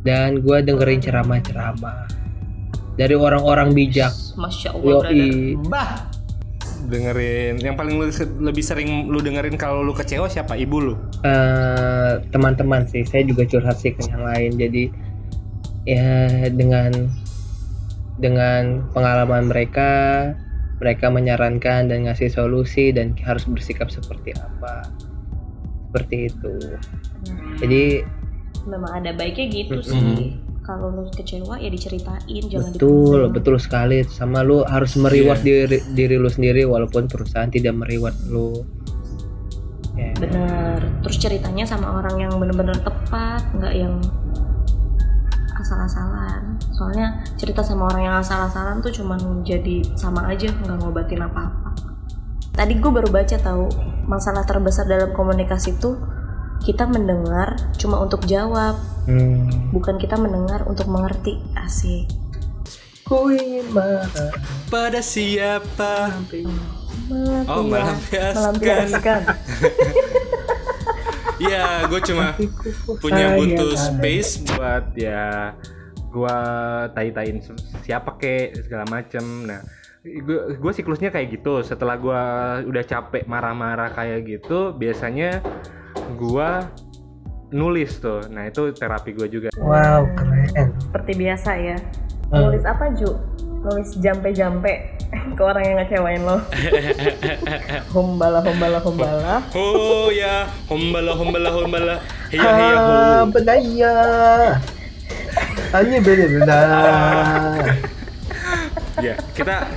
[0.04, 2.08] Dan gue dengerin ceramah-ceramah
[2.98, 4.12] dari orang-orang bijak.
[4.36, 5.56] Masya Allah Yoi.
[5.70, 6.10] Bah.
[6.88, 8.08] Dengerin yang paling lu
[8.42, 10.56] lebih sering lu dengerin kalau lu kecewa siapa?
[10.58, 10.96] Ibu lu.
[11.24, 14.52] Eh, teman-teman sih, saya juga curhat sih ke yang lain.
[14.56, 14.84] Jadi
[15.88, 17.12] ya dengan
[18.18, 19.92] dengan pengalaman mereka,
[20.78, 24.86] mereka menyarankan dan ngasih solusi dan harus bersikap seperti apa.
[25.90, 26.54] Seperti itu.
[27.58, 27.84] Jadi
[28.68, 29.88] memang ada baiknya gitu Mm-mm.
[29.88, 33.36] sih kalau lu kecewa ya diceritain jangan betul, dipendam.
[33.40, 33.98] betul sekali.
[34.04, 38.68] Sama lu harus mereward diri diri lu sendiri walaupun perusahaan tidak mereward lu.
[39.98, 40.14] Ya.
[40.22, 43.98] bener terus ceritanya sama orang yang bener-bener tepat nggak yang
[45.60, 51.74] asal-asalan soalnya cerita sama orang yang asal-asalan tuh cuman jadi sama aja nggak ngobatin apa-apa
[52.54, 53.66] tadi gue baru baca tahu
[54.06, 55.98] masalah terbesar dalam komunikasi tuh
[56.62, 58.78] kita mendengar cuma untuk jawab
[59.08, 59.72] Hmm.
[59.72, 62.12] bukan kita mendengar untuk mengerti asik
[63.08, 64.36] Ku ingin marah.
[64.68, 66.12] Pada siapa?
[67.48, 68.36] Oh, melampiaskan.
[68.36, 69.22] melampiaskan
[71.38, 72.34] Iya, gue cuma
[72.98, 75.54] punya butuh space buat ya
[76.08, 76.38] gua
[76.92, 77.44] tai-tain
[77.84, 79.62] siapa kek segala macem nah
[80.02, 82.22] gue gue siklusnya kayak gitu setelah gua
[82.64, 85.44] udah capek marah-marah kayak gitu biasanya
[86.16, 86.72] gua
[87.48, 90.74] nulis tuh nah itu terapi gue juga Wow, keren.
[90.80, 91.78] seperti biasa ya
[92.28, 92.44] Hmm.
[92.44, 93.14] nulis apa Ju?
[93.68, 94.96] Nulis jampe-jampe
[95.38, 96.40] ke orang yang ngecewain lo
[97.96, 101.96] hombala hombala hombala oh ya hombala hombala hombala
[102.32, 103.96] hiya hiya ho Ah, benaya.
[105.76, 107.76] Hanya benar-benar.
[108.98, 109.68] ya kita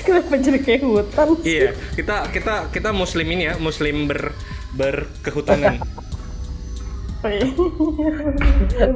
[0.00, 1.60] kenapa jadi kayak hutan sih?
[1.60, 4.32] iya kita kita kita muslim ini ya muslim ber
[4.72, 5.76] berkehutanan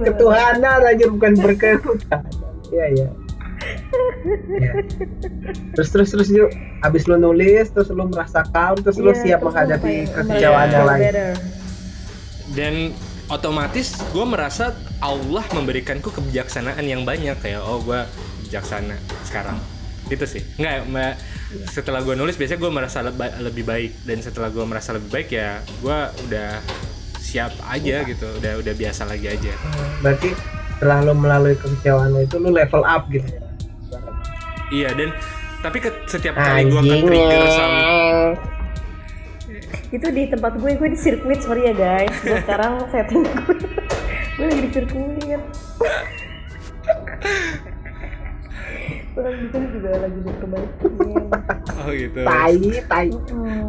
[0.08, 2.24] Ketuhanan aja bukan berkehutan.
[2.72, 3.08] Iya, iya.
[4.56, 4.72] Ya.
[5.74, 9.38] Terus terus terus yuk, abis lu nulis, terus lu merasa calm, terus lu Iya, siap
[9.40, 11.02] terus menghadapi kekecewaan yang lain.
[12.54, 12.74] Dan
[13.28, 17.36] otomatis gue merasa Allah memberikanku kebijaksanaan yang banyak.
[17.40, 18.00] Kayak oh gue
[18.46, 19.58] bijaksana sekarang.
[20.08, 20.44] Itu sih.
[20.56, 21.12] Nggak mbak
[21.70, 23.92] setelah gue nulis biasanya gue merasa leba- lebih baik.
[24.04, 26.50] Dan setelah gue merasa lebih baik ya gue udah
[27.18, 28.28] siap aja gitu.
[28.38, 29.52] Udah udah biasa lagi aja.
[30.04, 30.30] Berarti
[30.76, 33.43] setelah lu melalui kekecewaan itu lu level up gitu ya.
[34.72, 35.10] Iya dan
[35.64, 37.80] tapi ke, setiap kali gue ke trigger sama
[39.94, 42.10] itu di tempat gue gue di sirkuit sorry ya guys.
[42.26, 43.54] Gue sekarang setting gue.
[44.34, 45.38] Gue lagi di sirkuit
[49.14, 50.92] gue lagi di sini juga lagi diperbaikin
[51.76, 52.54] oh gitu Tai,
[52.84, 53.08] tai.
[53.30, 53.62] Hmm.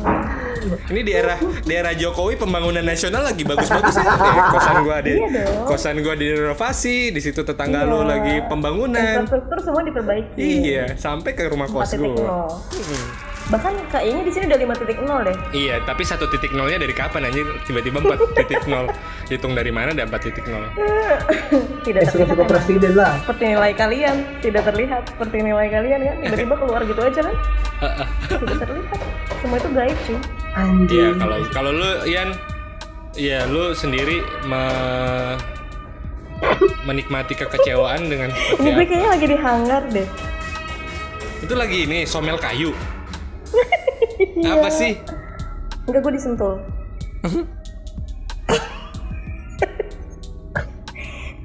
[0.90, 5.06] ini di era di era Jokowi pembangunan nasional lagi bagus-bagus ya Eh, kosan gue ada
[5.08, 5.66] Iya dong.
[5.68, 7.92] kosan gue direnovasi di situ tetangga Iya.
[7.94, 10.34] lu lagi pembangunan infrastruktur semua diperbaiki
[10.66, 12.50] Iya, sampai ke rumah kos 4.0 gua.
[13.48, 17.46] Bahkan kayaknya di sini udah 5.0 deh Iya, tapi satu titik nolnya dari kapan anjir?
[17.62, 18.90] Tiba-tiba empat titik nol.
[19.26, 20.66] Hitung dari mana ada empat titik nol?
[21.82, 22.50] tidak Eh, terlihat suka emang.
[22.50, 23.14] presiden lah.
[23.22, 27.36] seperti nilai kalian tidak terlihat seperti nilai kalian kan tiba-tiba keluar gitu aja kan
[28.42, 29.00] tidak terlihat
[29.40, 31.14] semua itu gaib cuy Iya, Anjing.
[31.20, 32.30] kalau kalau lu Ian,
[33.14, 35.38] ya lu sendiri me-
[36.84, 40.08] menikmati kekecewaan dengan ini gue kayaknya lagi di hanggar deh
[41.38, 42.74] Itu lagi ini somel kayu.
[44.36, 44.60] Iya.
[44.60, 44.94] Apa sih?
[45.86, 46.54] enggak gue disentul.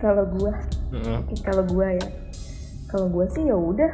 [0.00, 0.52] Kalau gue
[0.96, 1.20] Heeh.
[1.44, 2.08] kalau gue ya.
[2.88, 3.92] Kalau gue sih ya udah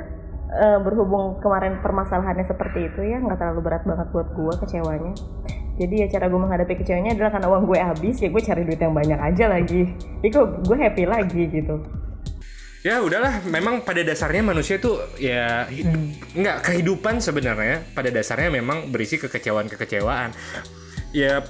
[0.55, 5.13] eh, berhubung kemarin permasalahannya seperti itu ya nggak terlalu berat banget buat gue kecewanya.
[5.77, 8.79] Jadi ya cara gue menghadapi kecewanya adalah karena uang gue habis ya gue cari duit
[8.79, 9.83] yang banyak aja lagi.
[10.23, 11.83] Jadi kok gue happy lagi gitu
[12.87, 18.95] Ya udahlah, memang pada dasarnya manusia itu ya hi- nggak kehidupan sebenarnya pada dasarnya memang
[18.95, 20.31] berisi kekecewaan-kekecewaan.
[21.11, 21.43] Ya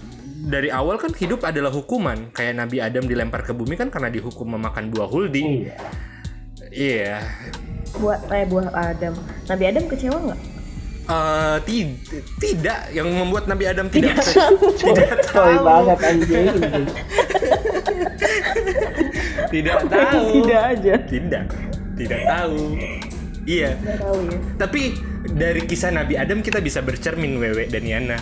[0.48, 2.32] dari awal kan hidup adalah hukuman.
[2.32, 5.68] Kayak Nabi Adam dilempar ke bumi kan karena dihukum memakan buah huldi.
[5.68, 5.76] Iya.
[6.72, 7.20] Iya.
[7.96, 9.16] buat eh buah Adam
[9.48, 10.40] Nabi Adam kecewa nggak
[11.06, 12.02] Eh, tid-
[12.42, 14.18] tidak yang membuat Nabi Adam tidak
[14.74, 16.50] Tidak tahu banget anjing.
[19.54, 20.26] tidak tahu.
[20.42, 21.44] tidak aja Tidak.
[21.96, 22.58] Tidak tahu.
[23.46, 23.78] Iya.
[23.78, 24.80] nggak tahu ya Tapi
[25.30, 28.18] dari kisah Nabi Adam kita bisa bercermin Wewe dan Yana.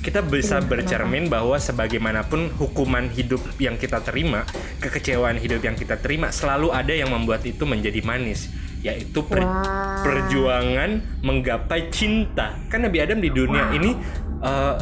[0.00, 4.48] Kita bisa Iya, bercermin bahwa sebagaimanapun hukuman hidup yang kita terima,
[4.80, 8.48] kekecewaan hidup yang kita terima, selalu ada yang membuat itu menjadi manis.
[8.80, 10.00] Yaitu per- Wah.
[10.00, 12.56] perjuangan menggapai cinta.
[12.72, 13.92] Kan Nabi Adam di dunia ini
[14.40, 14.76] uh,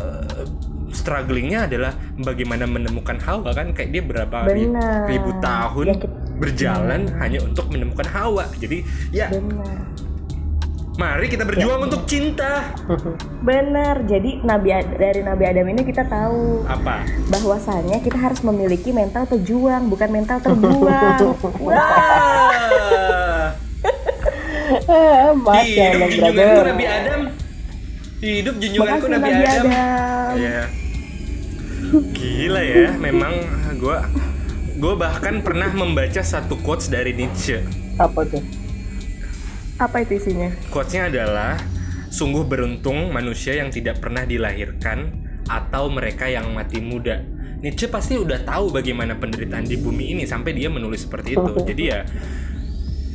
[0.88, 4.72] strugglingnya adalah bagaimana menemukan Hawa kan kayak dia berapa ri-
[5.06, 8.46] ribu tahun Yang kita- berjalan hanya untuk menemukan Hawa.
[8.56, 9.82] Jadi ya Benar.
[10.94, 12.62] mari kita berjuang untuk cinta.
[13.48, 14.06] Benar.
[14.06, 17.02] Jadi Nabi dari Nabi Adam ini kita tahu Apa?
[17.28, 21.34] bahwasannya kita harus memiliki mental pejuang, bukan mental terbuang.
[21.66, 22.87] Wah.
[24.88, 25.28] Wah.
[25.28, 26.62] Ah, Masya Hidup Allah, junjunganku.
[26.68, 27.20] Nabi Adam.
[28.18, 29.66] Hidup junjunganku Makasih Nabi, Nabi Adam.
[29.70, 30.34] Adam.
[30.38, 30.62] Iya.
[32.12, 33.32] Gila ya, memang
[33.80, 34.04] gua
[34.78, 37.66] gue bahkan pernah membaca satu quotes dari Nietzsche.
[37.98, 38.42] Apa tuh?
[39.78, 40.50] Apa itu isinya?
[40.70, 41.58] Quotesnya adalah
[42.10, 47.22] sungguh beruntung manusia yang tidak pernah dilahirkan atau mereka yang mati muda.
[47.58, 51.52] Nietzsche pasti udah tahu bagaimana penderitaan di bumi ini sampai dia menulis seperti itu.
[51.74, 52.06] Jadi ya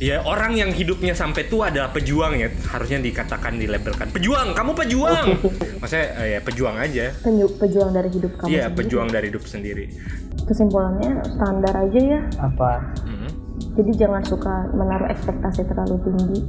[0.04, 5.26] ya orang yang hidupnya sampai tua adalah pejuang ya harusnya dikatakan dilabelkan pejuang kamu pejuang
[5.80, 8.78] maksudnya eh, ya pejuang aja Penyu- pejuang dari hidup kamu iya sendiri.
[8.78, 9.84] pejuang dari hidup sendiri
[10.44, 12.20] Kesimpulannya standar aja ya.
[12.36, 12.92] Apa?
[13.02, 13.28] Mhm.
[13.72, 16.40] Jadi jangan suka menaruh ekspektasi terlalu tinggi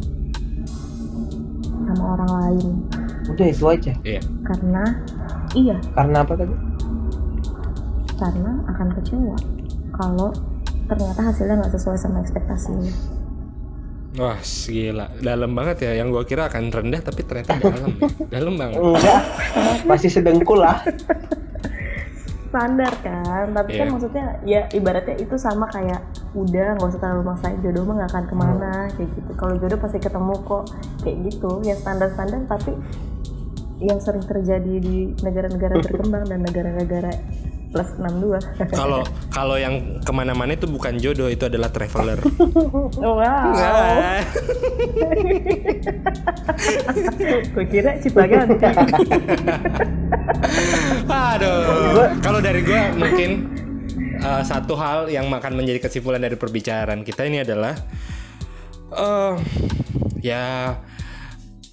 [1.82, 2.68] sama orang lain.
[3.26, 3.94] Udah itu aja.
[4.04, 4.84] iya Karena
[5.54, 6.56] iya, Karena apa tadi?
[8.16, 9.36] karena akan kecewa
[9.94, 10.32] kalau
[10.86, 12.92] ternyata hasilnya nggak sesuai sama ekspektasinya.
[14.16, 18.08] Wah gila dalam banget ya yang gua kira akan rendah tapi ternyata dalam ya.
[18.40, 19.22] dalam banget Enggak.
[19.84, 20.80] Masih sedengkul lah.
[22.50, 23.92] Standar kan, tapi kan Iya.
[23.92, 26.00] maksudnya ya ibaratnya itu sama kayak
[26.32, 29.32] udah nggak usah terlalu maksain jodoh mah nggak akan ke mana kayak gitu.
[29.36, 30.64] Kalau jodoh pasti ketemu kok
[31.04, 31.52] kayak gitu.
[31.68, 32.72] Ya standar-standar tapi
[33.84, 37.12] yang sering terjadi di negara-negara berkembang dan negara-negara
[37.76, 39.04] plus 62 kalau
[39.36, 42.16] kalau yang ke mana-mana itu bukan jodoh itu adalah traveler.
[42.96, 43.52] Wow.
[43.52, 44.24] Nah.
[47.52, 48.56] gue kira Cipaganti
[51.10, 53.52] Aduh, kalau dari gua mungkin
[54.24, 57.76] uh, satu hal yang akan menjadi kesimpulan dari perbicaraan kita ini adalah
[58.96, 59.34] eh
[60.24, 60.76] ya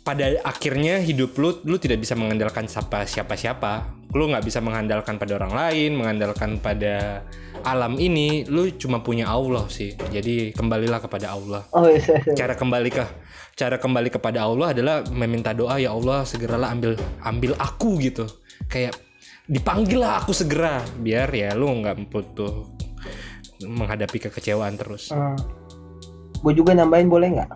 [0.03, 5.17] pada akhirnya hidup lu lu tidak bisa mengandalkan siapa siapa siapa lu nggak bisa mengandalkan
[5.17, 7.25] pada orang lain mengandalkan pada
[7.63, 12.21] alam ini lu cuma punya Allah sih jadi kembalilah kepada Allah Oh iya.
[12.21, 12.35] iya.
[12.37, 13.05] cara kembali ke
[13.53, 16.93] cara kembali kepada Allah adalah meminta doa ya Allah segeralah ambil
[17.25, 18.29] ambil aku gitu
[18.69, 18.93] kayak
[19.45, 22.69] dipanggil lah aku segera biar ya lu nggak butuh
[23.63, 25.37] menghadapi kekecewaan terus Hmm.
[26.43, 27.51] Gue juga nambahin boleh nggak?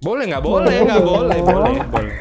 [0.00, 2.14] boleh nggak boleh nggak boleh boleh boleh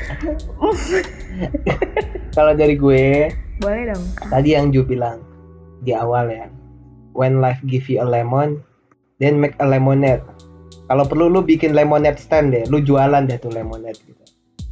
[2.37, 3.29] Kalau dari gue,
[3.61, 5.21] boleh dong tadi yang Ju bilang
[5.83, 6.47] di awal ya.
[7.13, 8.57] When life give you a lemon,
[9.21, 10.25] then make a lemonade.
[10.89, 14.23] Kalau perlu lu bikin lemonade stand deh, lu jualan deh tuh lemonade gitu.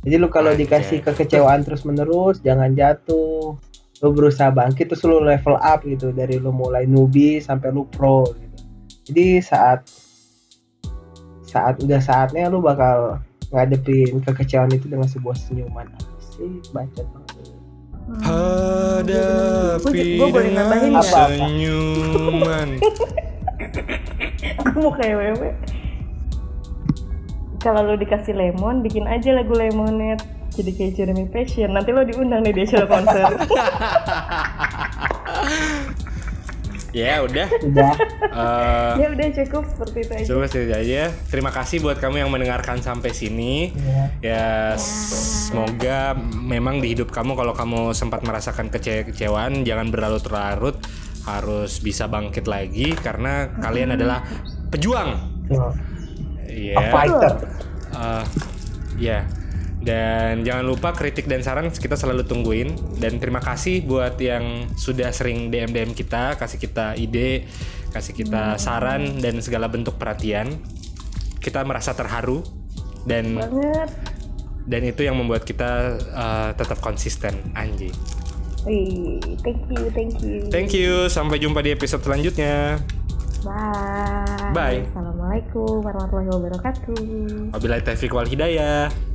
[0.01, 3.53] Jadi lu kalau dikasih kekecewaan terus menerus, jangan jatuh.
[4.01, 8.25] Lu berusaha bangkit terus lu level up gitu dari lu mulai newbie sampai lu pro
[8.33, 8.57] gitu.
[9.13, 9.85] Jadi saat
[11.45, 13.21] saat udah saatnya lu bakal
[13.53, 15.85] ngadepin kekecewaan itu dengan sebuah senyuman.
[16.73, 17.47] Bacot banget.
[18.27, 21.07] hadapi boleh nambahin nggak?
[21.07, 22.69] senyuman.
[24.67, 25.49] Aku mau kayak wewe.
[27.61, 31.71] Kalau lu dikasih lemon bikin aja lagu lemonade jadi kayak Jeremy Passion.
[31.71, 33.29] Nanti lo diundang nih di acara konser
[36.91, 37.93] ya udah Udah.
[38.31, 41.01] Eh, ya udah cukup seperti itu aja Coba seperti itu aja.
[41.27, 43.71] Terima kasih buat kamu yang mendengarkan sampai sini.
[43.75, 44.03] Ya.
[44.21, 44.45] Ya
[44.79, 50.79] semoga memang di hidup kamu kalau kamu sempat merasakan kece- kecewaan jangan berlarut-larut
[51.21, 54.23] harus bisa bangkit lagi karena kalian adalah
[54.69, 55.19] pejuang.
[56.47, 56.75] Iya.
[56.75, 57.33] A fighter.
[57.91, 58.23] Eh,
[58.97, 59.19] ya.
[59.81, 65.09] Dan jangan lupa kritik dan saran kita selalu tungguin dan terima kasih buat yang sudah
[65.09, 67.49] sering DM DM kita, kasih kita ide,
[67.89, 70.61] kasih kita saran dan segala bentuk perhatian.
[71.41, 72.45] Kita merasa terharu
[73.09, 73.89] dan banget
[74.69, 77.93] dan itu yang membuat kita eh, tetap konsisten anjing.
[78.61, 82.77] Wih, thank you thank you Thank you, sampai jumpa di episode selanjutnya.
[83.41, 84.85] bye Bye.
[84.85, 87.01] assalamualaikum warahmatullahi wabarakatuh
[87.57, 89.10] Wabillahi taufiq wal hidayah.